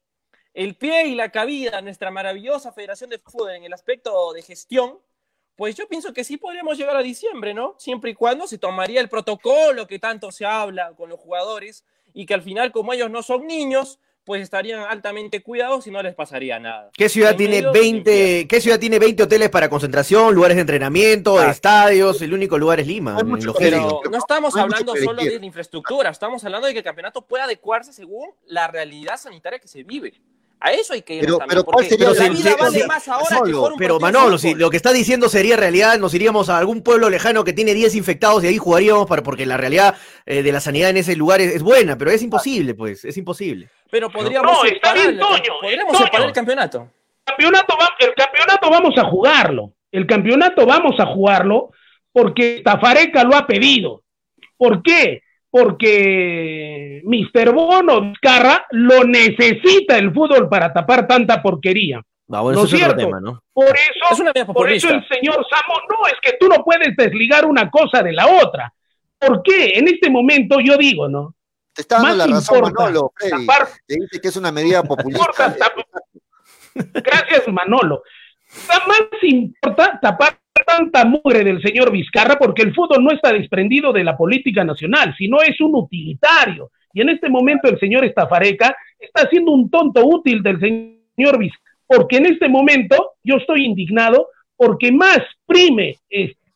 [0.54, 4.42] el pie y la cabida a nuestra maravillosa Federación de Fútbol en el aspecto de
[4.42, 5.00] gestión,
[5.56, 7.76] pues yo pienso que sí podríamos llegar a diciembre, ¿no?
[7.78, 12.26] Siempre y cuando se tomaría el protocolo que tanto se habla con los jugadores y
[12.26, 16.14] que al final, como ellos no son niños, pues estarían altamente cuidados y no les
[16.14, 16.92] pasaría nada.
[16.94, 22.22] ¿Qué ciudad tiene 20, ¿qué ciudad tiene 20 hoteles para concentración, lugares de entrenamiento, estadios?
[22.22, 23.18] El único lugar es Lima.
[23.58, 27.46] Pero no estamos hablando solo de la infraestructura, estamos hablando de que el campeonato pueda
[27.46, 30.14] adecuarse según la realidad sanitaria que se vive.
[30.64, 31.22] A eso hay que ir.
[31.22, 34.54] Pero, pero ¿cuál sería la vida vale más ahora que por un Pero Manolo, si
[34.54, 37.96] lo que está diciendo sería realidad, nos iríamos a algún pueblo lejano que tiene 10
[37.96, 39.96] infectados y ahí jugaríamos para, porque la realidad
[40.28, 43.70] eh, de la sanidad en ese lugar es, buena, pero es imposible, pues, es imposible.
[43.90, 46.92] Pero podríamos no, está bien, Toño, podríamos separar el campeonato.
[47.26, 49.74] campeonato el campeonato vamos a jugarlo.
[49.92, 51.72] El campeonato vamos a jugarlo
[52.12, 54.04] porque Tafareca lo ha pedido.
[54.58, 55.24] ¿Por qué?
[55.52, 57.52] Porque Mr.
[57.52, 62.02] Bono Vizcarra lo necesita el fútbol para tapar tanta porquería.
[62.34, 63.10] Ah, ¿No es cierto?
[63.52, 67.70] Por eso, por eso el señor Samo, no, es que tú no puedes desligar una
[67.70, 68.74] cosa de la otra.
[69.20, 69.74] ¿Por qué?
[69.78, 71.36] En este momento yo digo, ¿no?
[71.74, 73.46] Te está dando la razón, Manolo, Freddy.
[73.86, 75.54] Te dice que es una medida populista.
[76.74, 78.04] Gracias, Manolo.
[78.88, 84.04] Más importa tapar tanta mugre del señor Vizcarra porque el fútbol no está desprendido de
[84.04, 86.72] la política nacional, sino es un utilitario.
[86.94, 91.72] Y en este momento el señor Estafareca está siendo un tonto útil del señor Vizcarra,
[91.88, 95.98] porque en este momento yo estoy indignado porque más prime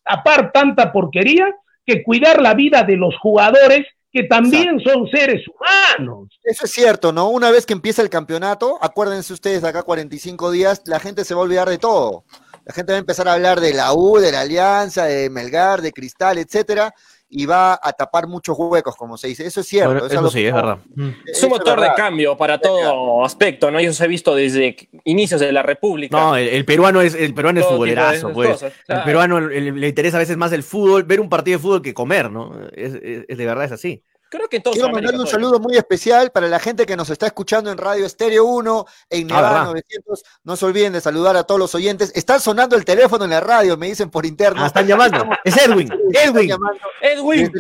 [0.03, 1.53] tapar tanta porquería
[1.85, 3.85] que cuidar la vida de los jugadores
[4.15, 6.29] que también son seres humanos.
[6.41, 7.27] Eso es cierto, ¿no?
[7.27, 11.41] Una vez que empieza el campeonato, acuérdense ustedes, acá 45 días, la gente se va
[11.41, 12.23] a olvidar de todo.
[12.65, 15.81] La gente va a empezar a hablar de la U, de la Alianza, de Melgar,
[15.81, 16.93] de Cristal, etcétera,
[17.29, 19.45] y va a tapar muchos huecos, como se dice.
[19.45, 20.07] Eso es cierto.
[20.07, 20.79] eso, sí, es verdad.
[21.25, 23.79] Es un motor de cambio para todo aspecto, ¿no?
[23.79, 26.17] Y eso se ha visto desde inicios de la República.
[26.17, 28.63] No, el, peruano es el peruano es futbolerazo, pues.
[28.87, 31.93] El peruano le interesa a veces más el fútbol, ver un partido de fútbol que
[31.93, 32.51] comer, ¿no?
[32.73, 34.03] es de verdad es así.
[34.35, 37.71] Creo que Quiero mandarle un saludo muy especial para la gente que nos está escuchando
[37.71, 40.23] en Radio Estéreo 1, en ah, Nevada 900.
[40.43, 42.11] No se olviden de saludar a todos los oyentes.
[42.13, 44.61] Está sonando el teléfono en la radio, me dicen por interno.
[44.61, 45.25] Ah, están llamando.
[45.45, 45.89] es Edwin.
[46.11, 46.51] Edwin.
[47.01, 47.51] Edwin.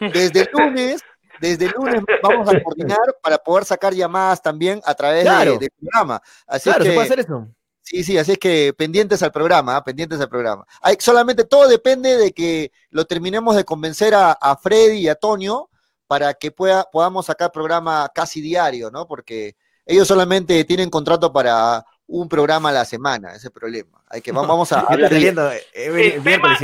[0.00, 1.02] Desde, el lunes,
[1.38, 6.22] desde el lunes vamos a coordinar para poder sacar llamadas también a través del programa.
[6.46, 7.46] Así claro, que, se puede hacer eso.
[7.82, 9.84] Sí, sí, así es que pendientes al programa, ¿ah?
[9.84, 10.64] pendientes al programa.
[10.80, 15.14] Hay, solamente todo depende de que lo terminemos de convencer a, a Freddy y a
[15.14, 15.68] Tonio
[16.12, 19.06] para que pueda, podamos sacar programa casi diario, ¿no?
[19.06, 19.54] Porque
[19.86, 24.02] ellos solamente tienen contrato para un programa a la semana, ese es el problema.
[24.10, 26.58] Hay que, vamos a hablar el, tema, el, tema,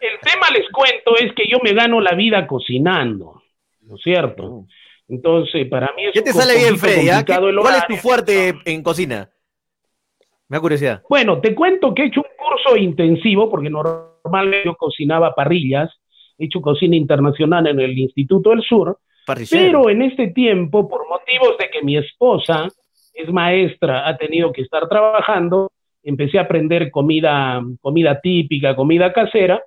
[0.00, 3.42] el tema, les cuento, es que yo me gano la vida cocinando,
[3.80, 4.44] ¿no es cierto?
[4.44, 4.68] Mm.
[5.08, 7.08] Entonces, para mí es ¿Qué te sale bien, Freddy?
[7.08, 7.24] Ah?
[7.26, 9.28] ¿Cuál es tu fuerte en cocina?
[10.46, 11.02] Me da curiosidad.
[11.08, 15.90] Bueno, te cuento que he hecho un curso intensivo, porque normalmente yo cocinaba parrillas,
[16.38, 18.98] hecho cocina internacional en el Instituto del Sur,
[19.50, 22.68] pero en este tiempo, por motivos de que mi esposa
[23.14, 25.70] es maestra, ha tenido que estar trabajando,
[26.02, 29.62] empecé a aprender comida, comida típica, comida casera.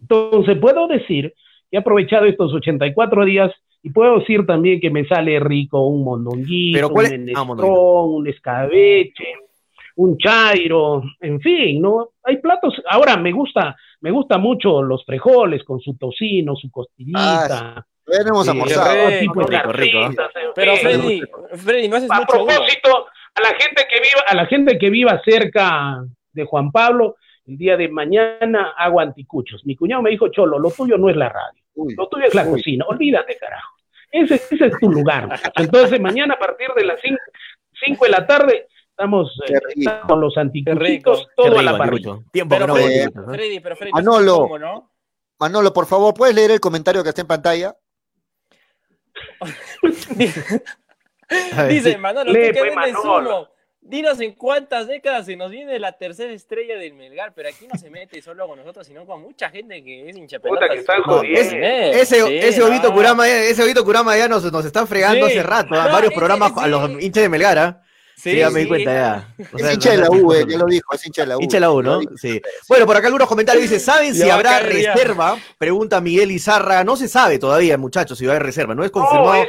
[0.00, 1.34] Entonces, puedo decir
[1.70, 6.04] que he aprovechado estos 84 días y puedo decir también que me sale rico un
[6.04, 9.24] mondonguito, un ah, un escabeche,
[9.98, 12.10] un chairo, en fin, ¿no?
[12.22, 17.74] Hay platos, ahora me gusta, me gusta mucho los frijoles con su tocino, su costillita.
[17.78, 19.42] Ah, tenemos sí, rico,
[19.72, 20.10] rico,
[20.54, 21.20] Pero Freddy,
[21.52, 25.20] Freddy, no haces a propósito, a la gente que viva, a la gente que viva
[25.24, 29.66] cerca de Juan Pablo, el día de mañana hago anticuchos.
[29.66, 32.46] Mi cuñado me dijo, Cholo, lo tuyo no es la radio, lo tuyo es la
[32.46, 33.74] cocina, olvídate, carajo.
[34.12, 35.28] Ese, ese, es tu lugar.
[35.56, 38.68] Entonces, mañana a partir de las 5 de la tarde
[38.98, 39.60] Estamos, eh,
[40.08, 42.18] con los anticuchos, todo a la parrilla.
[42.32, 44.90] Tiempo pero, no Freddy, pero Freddy, Manolo, ¿no?
[45.38, 47.76] Manolo, por favor, ¿puedes leer el comentario que está en pantalla?
[51.68, 53.48] Dice Manolo, ¿qué pues, vendes uno?
[53.80, 57.78] Dinos en cuántas décadas se nos viene la tercera estrella del Melgar, pero aquí no
[57.78, 60.38] se mete solo con nosotros, sino con mucha gente que es hincha
[61.22, 65.86] ese, ese, ese Obito Kurama, ese Kurama ya nos, nos están fregando hace rato, ¿ah?
[65.86, 67.82] varios programas a los hinchas de Melgar, ¿ah?
[68.18, 69.34] Sí, ya me di cuenta ya.
[69.38, 71.40] es hincha de la U, eh, ya lo dijo, es hincha de la U.
[71.40, 72.00] Hincha de la U, ¿no?
[72.16, 72.42] Sí.
[72.68, 75.38] Bueno, por acá algunos comentarios dice, ¿saben si habrá reserva?
[75.56, 76.82] Pregunta Miguel Izarra.
[76.82, 78.74] No se sabe todavía, muchachos, si va a haber reserva.
[78.74, 79.44] No es confirmado.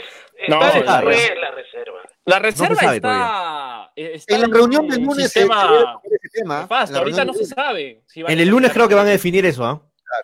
[0.47, 1.99] No, es, la reserva.
[2.25, 6.67] La reserva está, está, En la reunión del lunes sistema, ese tema.
[6.69, 8.03] ahorita no se sabe.
[8.05, 9.81] Si en el lunes creo que van a definir eso, ¿ah?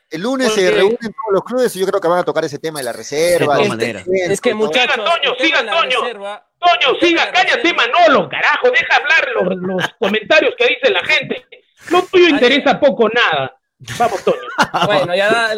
[0.09, 2.59] El lunes se reúnen todos los clubes y yo creo que van a tocar ese
[2.59, 3.57] tema de la reserva.
[3.57, 6.41] De todas Es que muchachos, siga Toño, siga Toño.
[6.59, 11.45] Toño, siga, cállate Manolo, carajo, deja hablar los, los comentarios que dice la gente.
[11.91, 13.55] No tuyo interesa poco nada.
[13.97, 14.37] Vamos, Toño.
[14.85, 15.49] Bueno, ya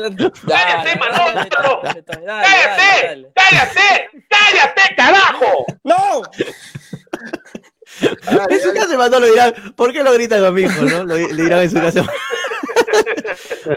[0.47, 1.81] Cállate, Manolo.
[2.25, 5.65] Cállate, cállate, cállate, carajo.
[5.83, 6.23] No.
[7.99, 10.69] En su casa Manolo dirán, ¿por qué lo gritan conmigo?
[10.81, 11.03] ¿no?
[11.03, 12.05] le dirán en su casa.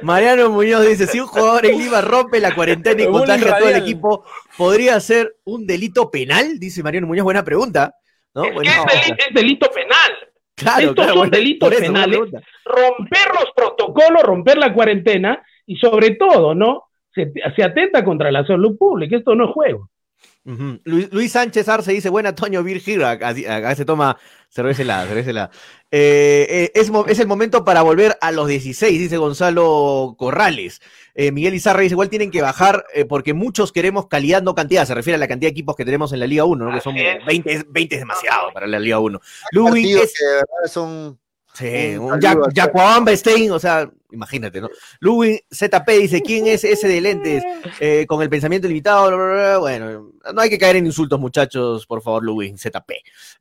[0.02, 3.68] Mariano Muñoz dice: si un jugador en Lima rompe la cuarentena y contagia a todo
[3.68, 4.24] el equipo,
[4.56, 6.58] ¿podría ser un delito penal?
[6.58, 7.94] Dice Mariano Muñoz, buena pregunta.
[8.34, 8.44] ¿no?
[8.44, 8.54] Es,
[9.34, 10.12] delito, penal.
[10.54, 12.18] Claro, Estos son delitos penales.
[12.64, 16.84] Romper los protocolos, romper la cuarentena y sobre todo, ¿no?
[17.14, 19.16] Se, se atenta contra la salud pública.
[19.16, 19.90] Esto no es juego.
[20.84, 23.34] Luis, Sánchez Arce dice, buena Toño Virgil, acá,
[23.74, 24.16] se toma
[24.50, 25.50] cerveza helada, cerveza helada.
[25.92, 30.80] Eh, eh, es, es, el momento para volver a los 16, dice Gonzalo Corrales.
[31.14, 34.94] Eh, Miguel Izarra dice, igual tienen que bajar porque muchos queremos calidad, no cantidad, se
[34.94, 36.74] refiere a la cantidad de equipos que tenemos en la Liga 1, ¿no?
[36.74, 39.20] que son 20, 20 es demasiado para la Liga 1.
[39.52, 40.14] Luis es...
[40.66, 41.19] son
[41.52, 42.72] Sí, un Jack,
[43.16, 44.68] Stein, o sea, imagínate, ¿no?
[45.00, 47.42] Luwin ZP dice, ¿quién es ese de lentes
[47.80, 49.60] eh, con el pensamiento limitado?
[49.60, 52.92] Bueno, no hay que caer en insultos, muchachos, por favor, Luwin ZP.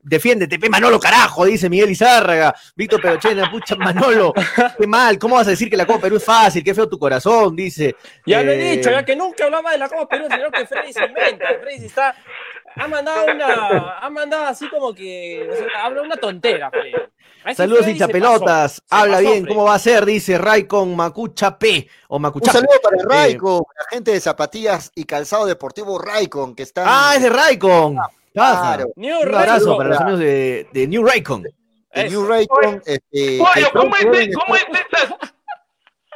[0.01, 0.57] Defiéndete.
[0.70, 2.53] Manolo, carajo, dice Miguel Izárraga.
[2.76, 4.34] Víctor Perochena, pucha, Manolo,
[4.78, 6.64] qué mal, ¿cómo vas a decir que la Copa Perú es fácil?
[6.64, 7.95] Qué feo tu corazón, dice.
[8.26, 10.93] Ya lo he dicho, ya que nunca hablaba de la Copa Perú, sino que Freddy
[10.93, 11.45] se inventa.
[11.62, 12.16] Freddy está
[12.76, 15.49] ha mandado una, ha mandado así como que,
[15.82, 16.93] habla una tontera, Freddy.
[17.56, 20.06] Saludos hinchapelotas, habla bien, ¿cómo va a ser?
[20.06, 22.52] Dice Raikon Macucha P o Macucha.
[22.52, 26.84] Un saludo para eh, Raikon, la gente de zapatillas y calzado deportivo Raikon que está.
[26.86, 27.98] Ah, es de Raikon.
[28.34, 28.92] Claro.
[28.96, 31.44] Un abrazo para los amigos de, de New Raikon.
[31.44, 32.82] De New Raikon.
[32.86, 33.40] Este,
[33.74, 34.66] ¿cómo es, ¿cómo es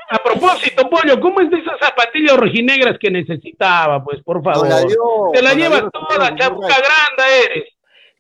[0.10, 4.04] A propósito, Pollo, ¿cómo es de esas zapatillas rojinegras que necesitaba?
[4.04, 4.68] Pues, por favor.
[5.34, 7.73] Te la llevas toda, chabuca grande eres.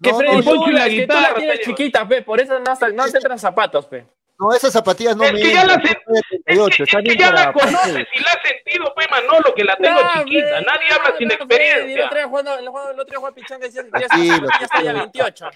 [0.03, 3.05] Que no, Freddy, no, la guitarra, tú la tienes chiquita, pe, por eso no, no
[3.09, 4.05] te entran zapatos, pe.
[4.39, 8.07] No, esas zapatillas no es que ya la, es que, es que ya la conoces
[8.13, 10.61] y la has sentido, pues, Manolo, que la tengo chiquita.
[10.61, 11.95] Nadie habla sin experiencia.
[11.95, 15.49] El otro día jugando, el otro día jugando Pichanga decía que ya está ya 28.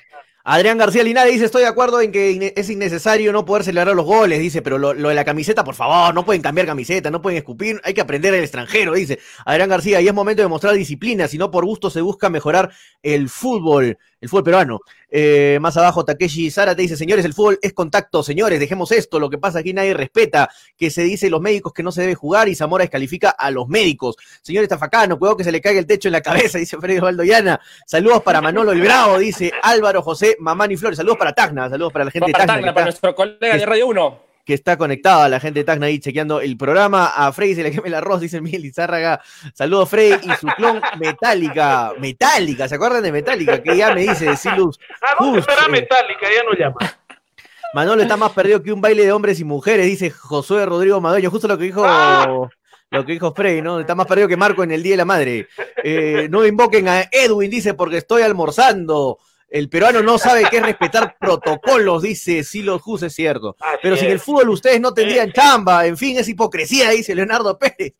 [0.49, 4.05] Adrián García Linares dice, estoy de acuerdo en que es innecesario no poder celebrar los
[4.05, 7.21] goles, dice, pero lo, lo, de la camiseta, por favor, no pueden cambiar camiseta, no
[7.21, 10.73] pueden escupir, hay que aprender el extranjero, dice Adrián García, y es momento de mostrar
[10.73, 12.71] disciplina, si no por gusto se busca mejorar
[13.03, 14.79] el fútbol, el fútbol peruano.
[15.19, 19.19] Eh, más abajo, Takeshi Sara te dice, señores, el fútbol es contacto, señores, dejemos esto,
[19.19, 20.47] lo que pasa aquí nadie respeta,
[20.77, 23.67] que se dice los médicos que no se debe jugar y Zamora descalifica a los
[23.67, 24.15] médicos.
[24.43, 27.59] Señores Tafacano, cuidado que se le caiga el techo en la cabeza, dice Freddy Valdoyana.
[27.87, 30.97] Saludos para Manolo el Bravo, dice Álvaro José Mamani Flores.
[30.97, 32.71] Saludos para Tacna, saludos para la gente de Tacna.
[32.71, 36.39] Para, nuestro colega de Radio 1 que está conectada, la gente de Tacna ahí chequeando
[36.39, 37.07] el programa.
[37.07, 39.21] A Frey se le queme el arroz, dice Miguel Izárraga.
[39.53, 41.91] Saludos, Frey, y su clon Metálica.
[41.99, 43.61] Metálica, ¿se acuerdan de Metálica?
[43.61, 44.79] Que ya me dice Silus.
[45.01, 46.27] ¿A dónde será eh, Metálica?
[46.33, 46.77] Ya no llama.
[47.73, 51.29] Manolo está más perdido que un baile de hombres y mujeres, dice Josué Rodrigo Madueño.
[51.29, 51.83] Justo lo que dijo.
[51.85, 52.47] ¡Ah!
[52.89, 53.81] Lo que dijo Frey, ¿no?
[53.81, 55.49] Está más perdido que Marco en el Día de la Madre.
[55.83, 59.19] Eh, no invoquen a Edwin, dice, porque estoy almorzando.
[59.49, 63.55] El peruano no sabe qué es respetar protocolos, dice Silo Jus, es cierto.
[63.81, 65.85] Pero sin el fútbol ustedes no tendrían chamba.
[65.85, 67.93] En fin, es hipocresía, dice Leonardo Pérez.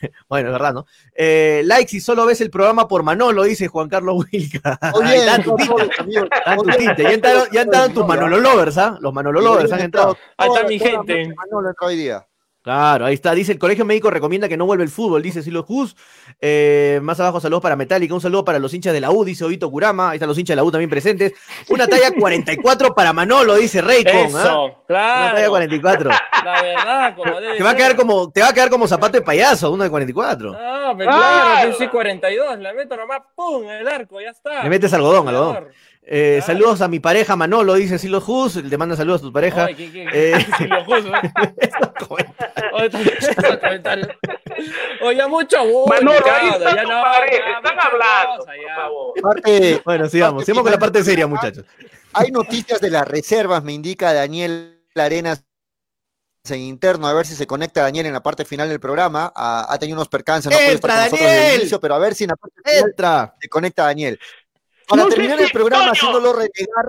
[0.28, 0.86] bueno, es verdad, ¿no?
[1.14, 4.78] Eh, like si solo ves el programa por Manolo, dice Juan Carlos Wilca.
[4.94, 5.16] Oye,
[6.98, 8.96] ya entraron, ya entraron tus Manolo Lovers, ¿ah?
[9.00, 10.16] Los Manolo Lovers han entrado.
[10.36, 11.34] Ahí está mi gente.
[11.34, 12.26] Manolo hoy día.
[12.66, 13.32] Claro, ahí está.
[13.32, 15.94] Dice el Colegio Médico recomienda que no vuelva el fútbol, dice Silo Jus.
[16.40, 18.12] Eh, más abajo, saludos para Metallica.
[18.12, 20.10] Un saludo para los hinchas de la U, dice Ovito Kurama.
[20.10, 21.32] Ahí están los hinchas de la U también presentes.
[21.68, 24.34] Una talla 44 para Manolo, dice Raycon.
[24.34, 24.40] ¿ah?
[24.40, 25.22] Eso, claro.
[25.26, 26.10] Una talla 44.
[26.44, 29.12] La verdad, como debe te va a quedar como Te va a quedar como zapato
[29.12, 30.50] de payaso, una de 44.
[30.50, 32.58] No, pero claro, yo soy 42.
[32.58, 33.70] Le meto nomás, ¡pum!
[33.70, 34.64] El arco, ya está.
[34.64, 35.68] Le metes algodón, algodón.
[36.08, 38.54] Eh, saludos a mi pareja Manolo, dice Silo Hus.
[38.56, 39.66] Le manda saludos a tu pareja.
[39.66, 40.86] ¿qué, qué, eh, Silo
[45.02, 45.56] Oye, mucho
[45.88, 48.46] Manolo, ya no, pareja, están hablando.
[49.20, 50.44] Parte, bueno, sigamos.
[50.44, 51.64] Sigamos con la parte seria, muchachos.
[52.12, 55.42] Hay noticias de las reservas, me indica Daniel Arenas
[56.48, 59.32] en interno, a ver si se conecta Daniel en la parte final del programa.
[59.34, 62.14] Ha, tenido unos percances, no puede estar con nosotros desde el inicio, pero a ver
[62.14, 62.94] si en la parte final
[63.40, 64.18] se conecta Daniel.
[64.88, 66.86] Para terminar el programa, haciéndolo renegar.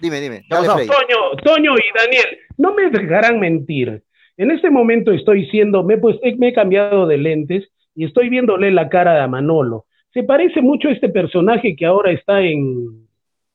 [0.00, 0.44] Dime, dime.
[0.48, 4.02] Toño, Toño y Daniel, no me dejarán mentir.
[4.36, 8.70] En este momento estoy siendo, me, pues, me he cambiado de lentes y estoy viéndole
[8.70, 9.86] la cara a Manolo.
[10.12, 13.06] Se parece mucho a este personaje que ahora está en,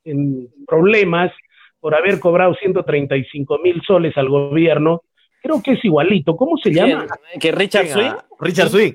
[0.06, 1.32] en problemas
[1.80, 5.04] por haber cobrado 135 mil soles al gobierno.
[5.41, 6.36] Creo que es igualito.
[6.36, 7.06] ¿Cómo se llama?
[7.39, 8.14] ¿Que Richard Swing?
[8.39, 8.93] Richard Swing.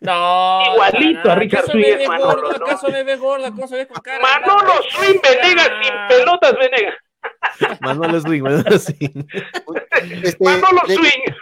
[0.00, 2.50] No, Igualito a Richard Swing Manolo.
[2.54, 3.46] ¿Acaso me ve gordo?
[3.46, 4.20] ¿Acaso me con cara?
[4.20, 6.94] Manolo Swing Venegas sin pelotas Venegas.
[7.80, 9.26] Manolo Swing, Manolo Swing.
[10.22, 11.34] Este, Manolo Swing.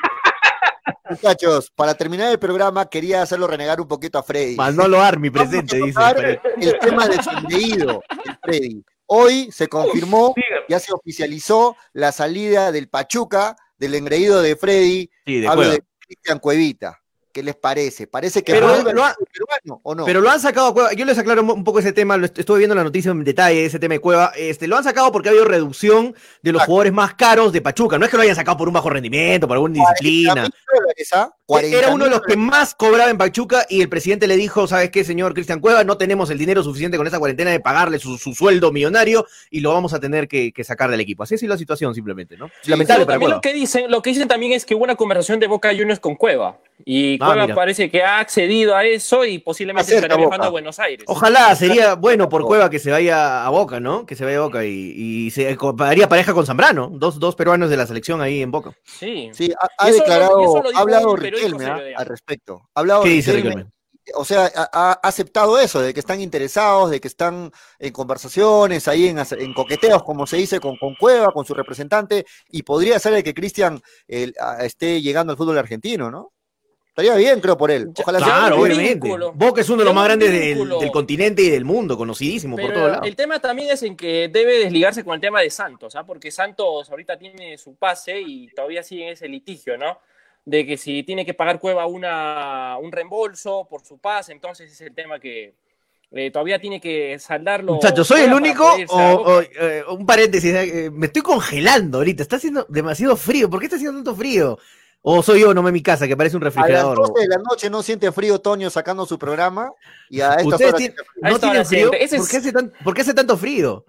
[1.11, 4.57] Muchachos, para terminar el programa quería hacerlo renegar un poquito a Freddy.
[4.57, 6.41] Manolo Armi presente, dice.
[6.61, 8.03] El tema de su engreído,
[8.43, 8.85] Freddy.
[9.07, 10.35] Hoy se confirmó,
[10.69, 15.11] ya se oficializó la salida del Pachuca, del engreído de Freddy.
[15.27, 17.01] Sí, de Hablo de Cristian Cuevita.
[17.41, 18.07] ¿Qué les parece?
[18.07, 20.05] ¿Parece que pero lo, peruano o no?
[20.05, 20.93] Pero lo han sacado a Cueva.
[20.93, 23.95] Yo les aclaro un poco ese tema, estuve viendo la noticia en detalle, ese tema
[23.95, 24.33] de Cueva.
[24.37, 27.97] Este, lo han sacado porque ha habido reducción de los jugadores más caros de Pachuca.
[27.97, 30.51] No es que lo hayan sacado por un bajo rendimiento, por alguna disciplina.
[31.49, 34.91] Era uno de los que más cobraba en Pachuca y el presidente le dijo, ¿sabes
[34.91, 35.83] qué, señor Cristian Cueva?
[35.83, 39.73] No tenemos el dinero suficiente con esa cuarentena de pagarle su, sueldo millonario y lo
[39.73, 41.23] vamos a tener que, sacar del equipo.
[41.23, 42.51] Así es la situación simplemente, ¿no?
[42.67, 45.47] Lamentable para Lo que, dicen, lo que dicen también es que hubo una conversación de
[45.47, 46.59] Boca Juniors con Cueva.
[46.85, 50.79] Y ah, Cueva parece que ha accedido a eso y posiblemente estará viajando a Buenos
[50.79, 51.05] Aires.
[51.09, 54.07] Ojalá, sería bueno por Cueva que se vaya a Boca, ¿no?
[54.07, 57.77] Que se vaya a Boca y, se haría pareja con Zambrano, dos, dos peruanos de
[57.77, 58.73] la selección ahí en Boca.
[58.85, 61.81] Sí, sí ha, declarado, ha hablado Riquelme ¿ah?
[61.97, 62.63] al respecto.
[62.75, 63.67] Ha hablado ¿Qué dice Riquelme?
[64.15, 69.09] o sea, ha, aceptado eso, de que están interesados, de que están en conversaciones, ahí
[69.09, 73.23] en, coqueteos, como se dice, con, con, Cueva, con su representante, y podría ser el
[73.23, 76.33] que Cristian esté llegando al fútbol argentino, ¿no?
[77.01, 77.91] Estaría bien, creo, por él.
[77.99, 79.09] Ojalá claro, obviamente.
[79.35, 82.91] Boca es uno de los más grandes del, continente y del mundo, conocidísimo por todos
[82.91, 83.07] lados.
[83.07, 86.05] El tema también es en que debe desligarse con el tema de Santos, ¿ah?
[86.05, 89.99] porque Santos ahorita tiene su pase y todavía sigue en ese litigio, ¿no?
[90.45, 94.81] De que si tiene que pagar Cueva una, un reembolso por su pase, entonces es
[94.81, 95.55] el tema que,
[96.13, 97.75] eh, todavía tiene que saldarlo.
[97.75, 100.53] Muchachos, ¿soy el único o, eh, un paréntesis?
[100.53, 103.49] Eh, me estoy congelando ahorita, está haciendo demasiado frío.
[103.49, 104.59] ¿Por qué está haciendo tanto frío?
[105.03, 106.99] O soy yo, no me mi casa, que parece un refrigerador.
[106.99, 109.73] A las 12 de la noche no siente frío Toño sacando su programa.
[110.11, 110.93] Y a estas horas
[111.23, 111.91] no tiene frío.
[112.85, 113.85] ¿Por, qué hace tanto frío?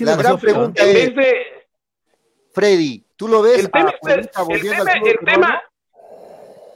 [0.00, 1.12] la gran pregunta es,
[2.52, 3.60] Freddy, ¿tú lo ves?
[3.60, 3.92] El tema,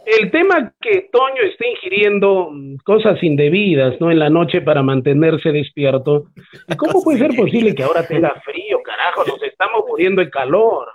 [0.07, 2.51] el, tema, que Toño está ingiriendo
[2.85, 4.13] cosas indebidas, ¿no?
[4.13, 6.27] En la noche para mantenerse despierto.
[6.77, 9.25] ¿Cómo puede ser posible que ahora tenga frío, carajo?
[9.25, 10.87] Nos estamos muriendo de calor.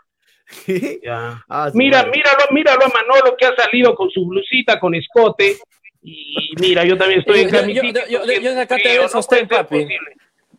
[1.50, 5.58] Ah, mira, míralo, míralo a Manolo que ha salido con su blusita con escote.
[6.02, 8.08] Y mira, yo también estoy en camisita.
[8.08, 9.88] Yo, yo, yo, acá te veo sostén, papi.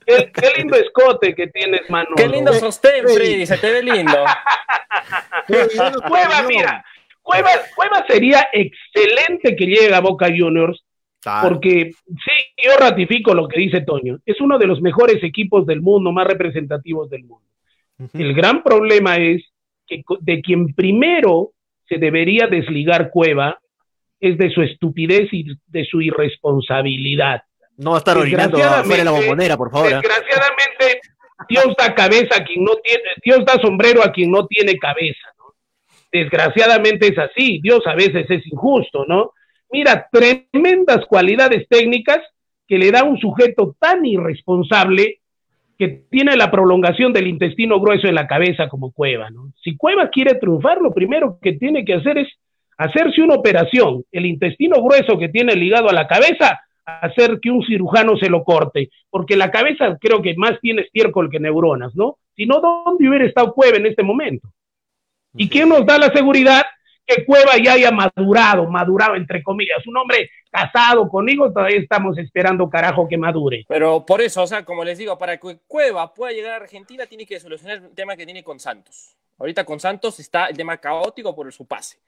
[0.06, 2.16] Qué, qué, lindo escote que tienes, Manolo.
[2.16, 4.24] Qué lindo sostén, Freddy, se te ve lindo.
[6.08, 6.84] Cueva, mira,
[7.22, 10.84] Cueva, Cueva sería excelente que llegue a Boca Juniors,
[11.42, 15.80] porque sí, yo ratifico lo que dice Toño, es uno de los mejores equipos del
[15.80, 17.46] mundo, más representativos del mundo.
[18.14, 19.49] El gran problema es
[20.20, 21.52] de quien primero
[21.88, 23.58] se debería desligar Cueva
[24.20, 27.42] es de su estupidez y de su irresponsabilidad.
[27.76, 29.90] No va a estar orinando afuera la bombonera, por favor.
[29.90, 30.00] ¿eh?
[30.02, 31.00] Desgraciadamente,
[31.48, 35.26] Dios da cabeza a quien no tiene, Dios da sombrero a quien no tiene cabeza,
[35.38, 35.54] ¿no?
[36.12, 39.32] Desgraciadamente es así, Dios a veces es injusto, ¿no?
[39.70, 42.18] Mira, tremendas cualidades técnicas
[42.68, 45.19] que le da un sujeto tan irresponsable
[45.80, 49.50] que tiene la prolongación del intestino grueso en la cabeza como Cueva, ¿no?
[49.64, 52.28] Si Cueva quiere triunfar, lo primero que tiene que hacer es
[52.76, 57.64] hacerse una operación, el intestino grueso que tiene ligado a la cabeza, hacer que un
[57.64, 62.18] cirujano se lo corte, porque la cabeza creo que más tiene estiércol que neuronas, ¿no?
[62.36, 64.52] Si no, ¿dónde hubiera estado Cueva en este momento?
[65.34, 66.60] ¿Y quién nos da la seguridad
[67.06, 69.86] que Cueva ya haya madurado, madurado entre comillas?
[69.86, 73.64] Un hombre casado conmigo, todavía estamos esperando carajo que madure.
[73.68, 77.06] Pero por eso, o sea, como les digo, para que Cueva pueda llegar a Argentina,
[77.06, 79.16] tiene que solucionar el tema que tiene con Santos.
[79.38, 81.98] Ahorita con Santos está el tema caótico por su pase.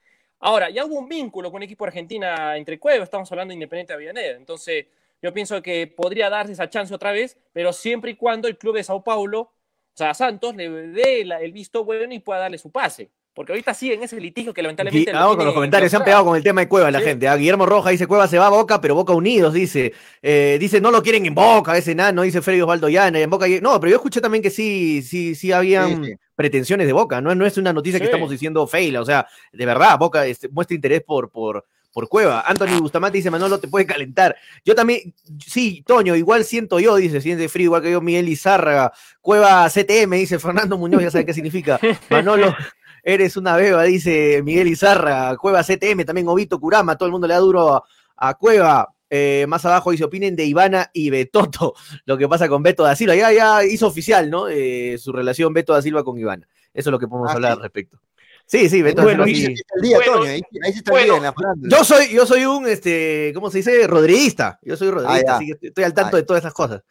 [0.40, 3.93] Ahora, ya hubo un vínculo con el equipo argentina entre Cueva, estamos hablando de Independiente
[3.93, 4.86] Avellaneda, entonces
[5.22, 8.74] yo pienso que podría darse esa chance otra vez, pero siempre y cuando el club
[8.74, 12.72] de Sao Paulo, o sea, Santos le dé el visto bueno y pueda darle su
[12.72, 13.09] pase.
[13.35, 15.11] Porque ahorita sí en ese litigio que lamentablemente.
[15.11, 17.26] Vamos con los comentarios, se han pegado con el tema de Cueva la gente.
[17.28, 17.37] ¿ah?
[17.37, 19.95] Guillermo Roja dice: Cueva se va a Boca, pero Boca Unidos, dice.
[20.20, 23.20] Eh, dice: no lo quieren en Boca, ese nano, dice Freddy Osvaldo Llana.
[23.20, 23.47] En Boca.
[23.62, 27.22] No, pero yo escuché también que sí, sí, sí habían pretensiones de Boca.
[27.22, 28.99] No, no es una noticia que estamos diciendo fail.
[28.99, 32.45] O sea, de verdad, Boca este, muestra interés por, por, por Cueva.
[32.47, 34.37] Anthony Bustamante dice: Manolo, te puede calentar.
[34.62, 35.14] Yo también,
[35.47, 38.93] sí, Toño, igual siento yo, dice, siente frío, igual que yo, Miguel Izárraga.
[39.22, 41.80] Cueva CTM, dice Fernando Muñoz, ya sabe qué significa.
[42.11, 42.55] Manolo.
[43.03, 45.36] Eres una beba, dice Miguel Izarra.
[45.36, 47.84] Cueva CTM, también Obito Kurama, todo el mundo le da duro
[48.16, 48.88] a, Cueva.
[49.11, 51.74] Eh, más abajo dice, opinen de Ivana y Betoto,
[52.07, 53.14] lo que pasa con Beto da Silva.
[53.14, 54.48] Ya, ya hizo oficial, ¿no?
[54.48, 56.48] Eh, su relación Beto da Silva con Ivana.
[56.72, 58.00] Eso es lo que podemos ah, hablar al respecto.
[58.46, 59.55] Sí, sí, Beto bueno, ahí, sí.
[59.80, 63.50] Día, Toño, ahí, está el día en la yo soy, yo soy un, este, ¿cómo
[63.50, 63.86] se dice?
[63.86, 64.59] Rodriguista.
[64.62, 66.82] Yo soy rodriguista, ah, así que estoy al tanto de todas esas cosas.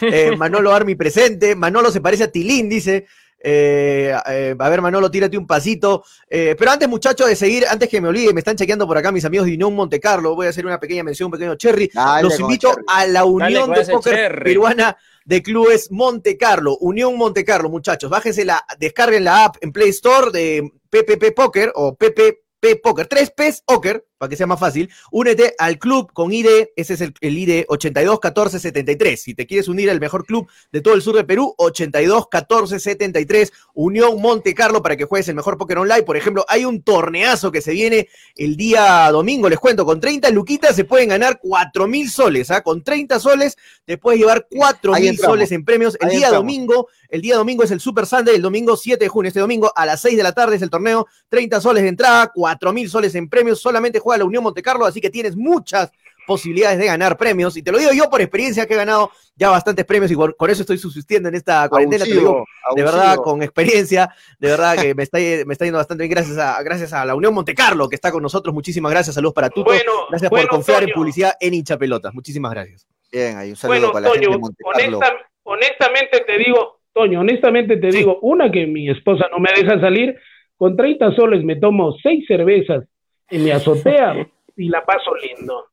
[0.00, 1.54] Eh, Manolo Armi presente.
[1.54, 3.06] Manolo se parece a Tilín, dice.
[3.40, 6.04] Eh, eh, a ver, Manolo, tírate un pasito.
[6.28, 9.12] Eh, pero antes, muchachos, de seguir, antes que me olvide, me están chequeando por acá
[9.12, 10.34] mis amigos de Unión Monte Carlo.
[10.34, 11.90] Voy a hacer una pequeña mención, un pequeño cherry.
[12.22, 16.76] Los invito a la Unión de Póker Peruana de Clubes Monte Carlo.
[16.78, 18.10] Unión Monte Carlo, muchachos.
[18.10, 23.06] Bájense la, descarguen la app en Play Store de PPP Poker o PPP Poker.
[23.06, 26.46] Tres P's Poker para que sea más fácil, únete al club con ID,
[26.76, 29.22] ese es el, ID 821473.
[29.22, 34.20] Si te quieres unir al mejor club de todo el sur de Perú, 821473, Unión
[34.20, 36.02] Monte Carlo para que juegues el mejor póker online.
[36.02, 40.30] Por ejemplo, hay un torneazo que se viene el día domingo, les cuento, con 30
[40.30, 42.62] luquitas se pueden ganar 4 mil soles, ¿ah?
[42.62, 45.96] Con 30 soles te puedes llevar 4 mil soles en premios.
[46.00, 49.28] El día domingo, el día domingo es el Super Sunday, el domingo 7 de junio,
[49.28, 52.32] este domingo a las 6 de la tarde es el torneo, 30 soles de entrada,
[52.34, 55.90] 4 mil soles en premios, solamente a la Unión Montecarlo, así que tienes muchas
[56.28, 57.56] posibilidades de ganar premios.
[57.56, 60.50] Y te lo digo yo por experiencia que he ganado ya bastantes premios y por,
[60.50, 62.04] eso estoy subsistiendo en esta cuarentena.
[62.04, 66.36] de verdad, con experiencia, de verdad que me está, me está yendo bastante bien gracias
[66.36, 68.54] a, gracias a la Unión Montecarlo que está con nosotros.
[68.54, 69.14] Muchísimas gracias.
[69.14, 69.74] Saludos para todos.
[70.10, 72.12] gracias por confiar en publicidad en hincha pelotas.
[72.12, 72.86] Muchísimas gracias.
[73.10, 75.00] Bien, hay un saludo para la gente de
[75.44, 80.14] honestamente te digo, Toño, honestamente te digo, una que mi esposa no me deja salir,
[80.58, 82.84] con 30 soles me tomo seis cervezas
[83.30, 84.26] en mi azotea
[84.56, 85.68] y la paso lindo.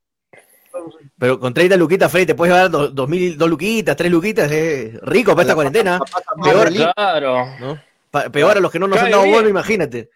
[1.18, 4.52] Pero con 30 luquitas, Freddy, te puedes llevar dos, dos, mil, dos luquitas, tres luquitas,
[4.52, 6.00] es rico para esta cuarentena.
[6.44, 7.80] Peor, claro.
[8.32, 10.10] peor a los que no nos han dado bueno, imagínate.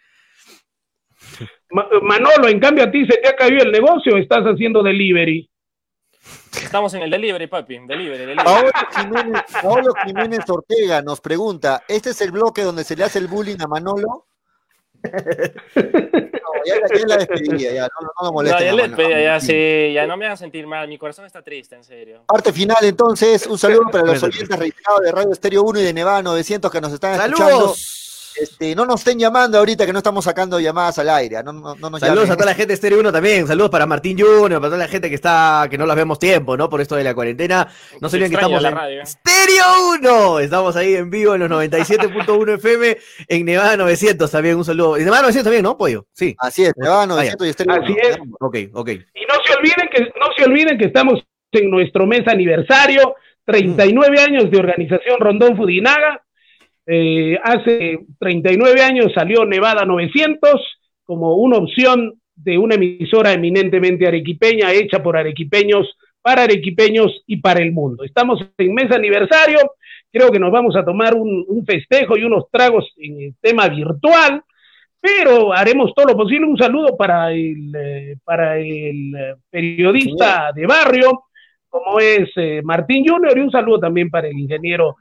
[1.72, 5.50] Manolo, en cambio a ti se te ha caído el negocio, estás haciendo delivery.
[6.52, 7.80] Estamos en el delivery, papi.
[7.88, 8.44] Delivery, delivery.
[9.62, 13.62] Paolo Jiménez Ortega nos pregunta: ¿Este es el bloque donde se le hace el bullying
[13.62, 14.29] a Manolo?
[15.04, 18.64] Ya, ya, la despedida, ya, no, no, no molesta.
[18.64, 21.84] ya, despedida, ya, sí, ya no me hagan sentir mal, mi corazón está triste, en
[21.84, 22.24] serio.
[22.28, 25.94] Parte final, entonces, un saludo para los oyentes reiterados de Radio Estéreo 1 y de
[25.94, 27.40] Nevada 900 que nos están ¡Saludos!
[27.40, 27.99] escuchando.
[28.36, 31.42] Este, no nos estén llamando ahorita que no estamos sacando llamadas al aire.
[31.44, 33.48] No, no, no nos Saludos a toda la gente de Stereo 1 también.
[33.48, 36.56] Saludos para Martín Junior, para toda la gente que está, que no las vemos tiempo,
[36.56, 36.70] ¿no?
[36.70, 37.68] Por esto de la cuarentena.
[38.02, 39.06] No se olviden que estamos en radio.
[39.06, 40.40] Stereo 1.
[40.40, 44.56] Estamos ahí en vivo en los 97.1 FM en Nevada 900 también.
[44.58, 44.98] Un saludo.
[44.98, 46.06] En Nevada 900 también, ¿no, Pollo?
[46.14, 46.36] Sí.
[46.40, 47.84] Así es, Nevada 900 y Stereo 1.
[47.84, 48.18] Así es.
[48.40, 48.90] Ok, ok.
[48.90, 53.16] Y no se olviden que, no se olviden que estamos en nuestro mes aniversario.
[53.46, 54.24] 39 mm.
[54.24, 56.22] años de organización Rondón Fudinaga
[56.86, 60.52] eh, hace 39 años salió Nevada 900
[61.04, 67.62] como una opción de una emisora eminentemente arequipeña, hecha por arequipeños, para arequipeños y para
[67.62, 68.04] el mundo.
[68.04, 69.60] Estamos en mes aniversario,
[70.12, 74.42] creo que nos vamos a tomar un, festejo y unos tragos en el tema virtual,
[75.00, 76.48] pero haremos todo lo posible.
[76.48, 81.26] Un saludo para el, eh, para el eh, periodista de barrio,
[81.68, 82.30] como es
[82.64, 84.96] Martín Junior, y un saludo también para el ingeniero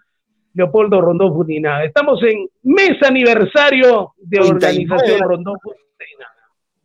[0.58, 1.84] Leopoldo Rondón Fundina.
[1.84, 5.78] Estamos en mes aniversario de organización Rondón Fundina.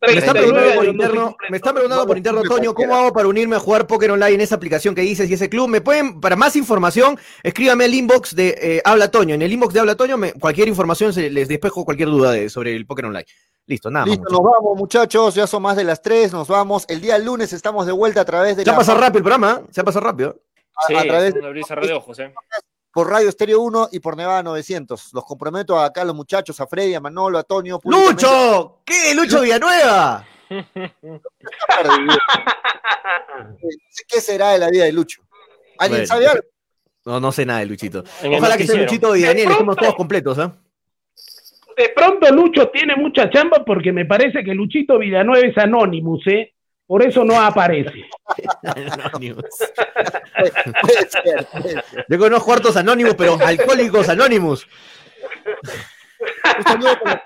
[0.05, 3.55] Me están, preguntando por interno, me están preguntando por interno, Toño, ¿cómo hago para unirme
[3.55, 5.69] a jugar Poker Online en esa aplicación que dices y ese club?
[5.69, 9.33] Me pueden, para más información, escríbame al inbox de eh, Habla Toño.
[9.33, 12.75] En el inbox de Habla Toño, cualquier información se, les despejo cualquier duda de, sobre
[12.75, 13.25] el Poker Online.
[13.65, 14.05] Listo, nada.
[14.05, 15.35] Listo, nos vamos, muchachos.
[15.35, 16.33] Ya son más de las tres.
[16.33, 16.85] Nos vamos.
[16.89, 18.65] El día lunes estamos de vuelta a través de.
[18.65, 19.61] Se ha pasado rápido el programa.
[19.61, 19.67] ¿eh?
[19.71, 20.37] Se ha pasado rápido.
[20.85, 21.41] Sí, a, través de.
[21.41, 22.33] de ojos, ¿eh?
[22.93, 25.13] Por Radio Estéreo 1 y por Nevada 900.
[25.13, 27.79] Los comprometo acá a los muchachos, a Freddy, a Manolo, a Toño.
[27.83, 28.81] ¡Lucho!
[28.85, 29.15] ¿Qué?
[29.15, 30.23] ¡Lucho Villanueva!
[34.07, 35.23] ¿Qué será de la vida de Lucho?
[35.79, 36.43] ¿Alguien sabe algo?
[37.05, 38.03] No, no sé nada de Luchito.
[38.23, 40.51] Ojalá que sea Luchito y Daniel, estemos todos completos, ¿eh?
[41.75, 46.52] De pronto Lucho tiene mucha chamba porque me parece que Luchito Villanueva es Anonymous, ¿eh?
[46.85, 48.03] Por eso no aparece.
[52.09, 54.67] Yo conozco cuartos anónimos, pero alcohólicos anónimos.
[56.57, 57.23] Un saludo para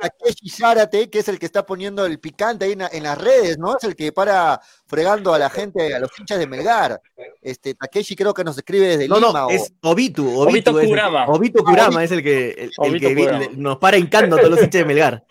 [0.00, 3.76] Takeshi Zárate, que es el que está poniendo el picante ahí en, las redes, ¿no?
[3.76, 7.00] Es el que para fregando a la gente, a los hinchas de Melgar.
[7.40, 9.32] Este, Takeshi creo que nos escribe desde no, Lima.
[9.32, 10.40] No, es Obitu.
[10.40, 11.26] Obitu, Kurama.
[11.26, 14.84] Obito Kurama es el que, el, que nos para hincando a todos los hinchas de
[14.84, 15.24] Melgar.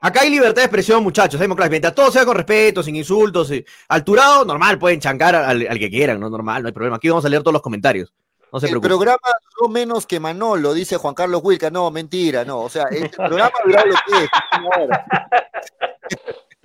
[0.00, 1.70] Acá hay libertad de expresión, muchachos, democracia.
[1.70, 3.52] Mientras todo sea con respeto, sin insultos,
[3.88, 6.96] alturado, normal, pueden chancar al, que quieran, no normal, no hay problema.
[6.96, 8.12] Aquí vamos a leer todos los comentarios.
[8.52, 9.18] No se el programa
[9.56, 11.70] duró menos que Manolo, dice Juan Carlos Wilca.
[11.70, 12.60] No, mentira, no.
[12.60, 14.30] O sea, el programa duró lo que es,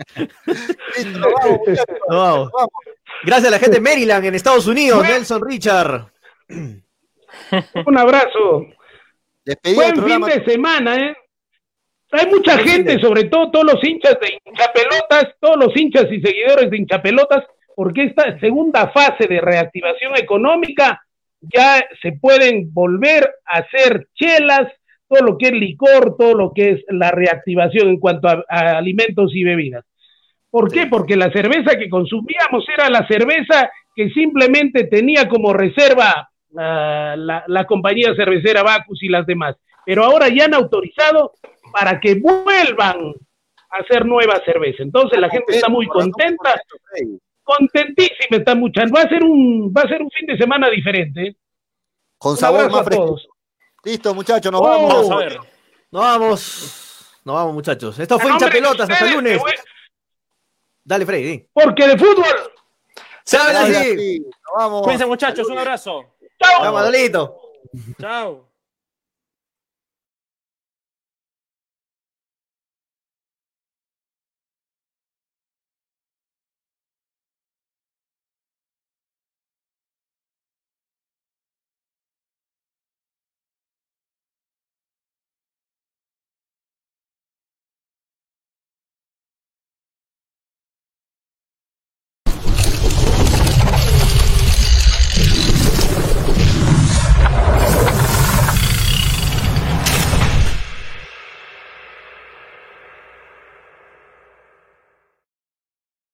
[2.10, 2.52] vamos,
[3.24, 6.12] Gracias a la gente de Maryland, en Estados Unidos, Nelson Richard.
[6.50, 8.68] Un abrazo.
[9.76, 11.18] Buen fin de semana, ¿eh?
[12.12, 16.70] Hay mucha gente, sobre todo todos los hinchas de hinchapelotas, todos los hinchas y seguidores
[16.70, 17.44] de hinchapelotas,
[17.76, 21.02] porque esta segunda fase de reactivación económica
[21.42, 24.72] ya se pueden volver a hacer chelas,
[25.08, 29.36] todo lo que es licor, todo lo que es la reactivación en cuanto a, alimentos
[29.36, 29.86] y bebidas.
[30.50, 30.88] ¿Por qué?
[30.88, 37.66] Porque la cerveza que consumíamos era la cerveza que simplemente tenía como reserva la, la
[37.66, 39.56] compañía cervecera Bacus y las demás.
[39.86, 41.34] Pero ahora ya han autorizado
[41.72, 43.14] para que vuelvan
[43.70, 44.84] a hacer nueva cerveza.
[44.84, 46.62] Entonces la gente está muy contenta,
[47.44, 48.84] contentísima está mucha.
[48.94, 51.36] Va a ser un, va a ser un fin de semana diferente.
[52.18, 53.18] Con sabor más fresco.
[53.84, 54.94] Listo, muchachos, nos vamos.
[54.94, 55.40] Vamos a ver.
[55.92, 57.20] Nos vamos.
[57.24, 58.00] Nos vamos, muchachos.
[58.00, 59.42] Esto fue hincha pelotas hasta el lunes.
[60.84, 61.48] Dale, Freddy.
[61.54, 62.54] Porque de fútbol.
[63.24, 64.26] Se habla así.
[64.58, 64.84] Vamos.
[64.84, 65.48] Cuídense, muchachos.
[65.50, 66.16] Un abrazo.
[66.42, 66.92] Chao.
[68.00, 68.48] Chao.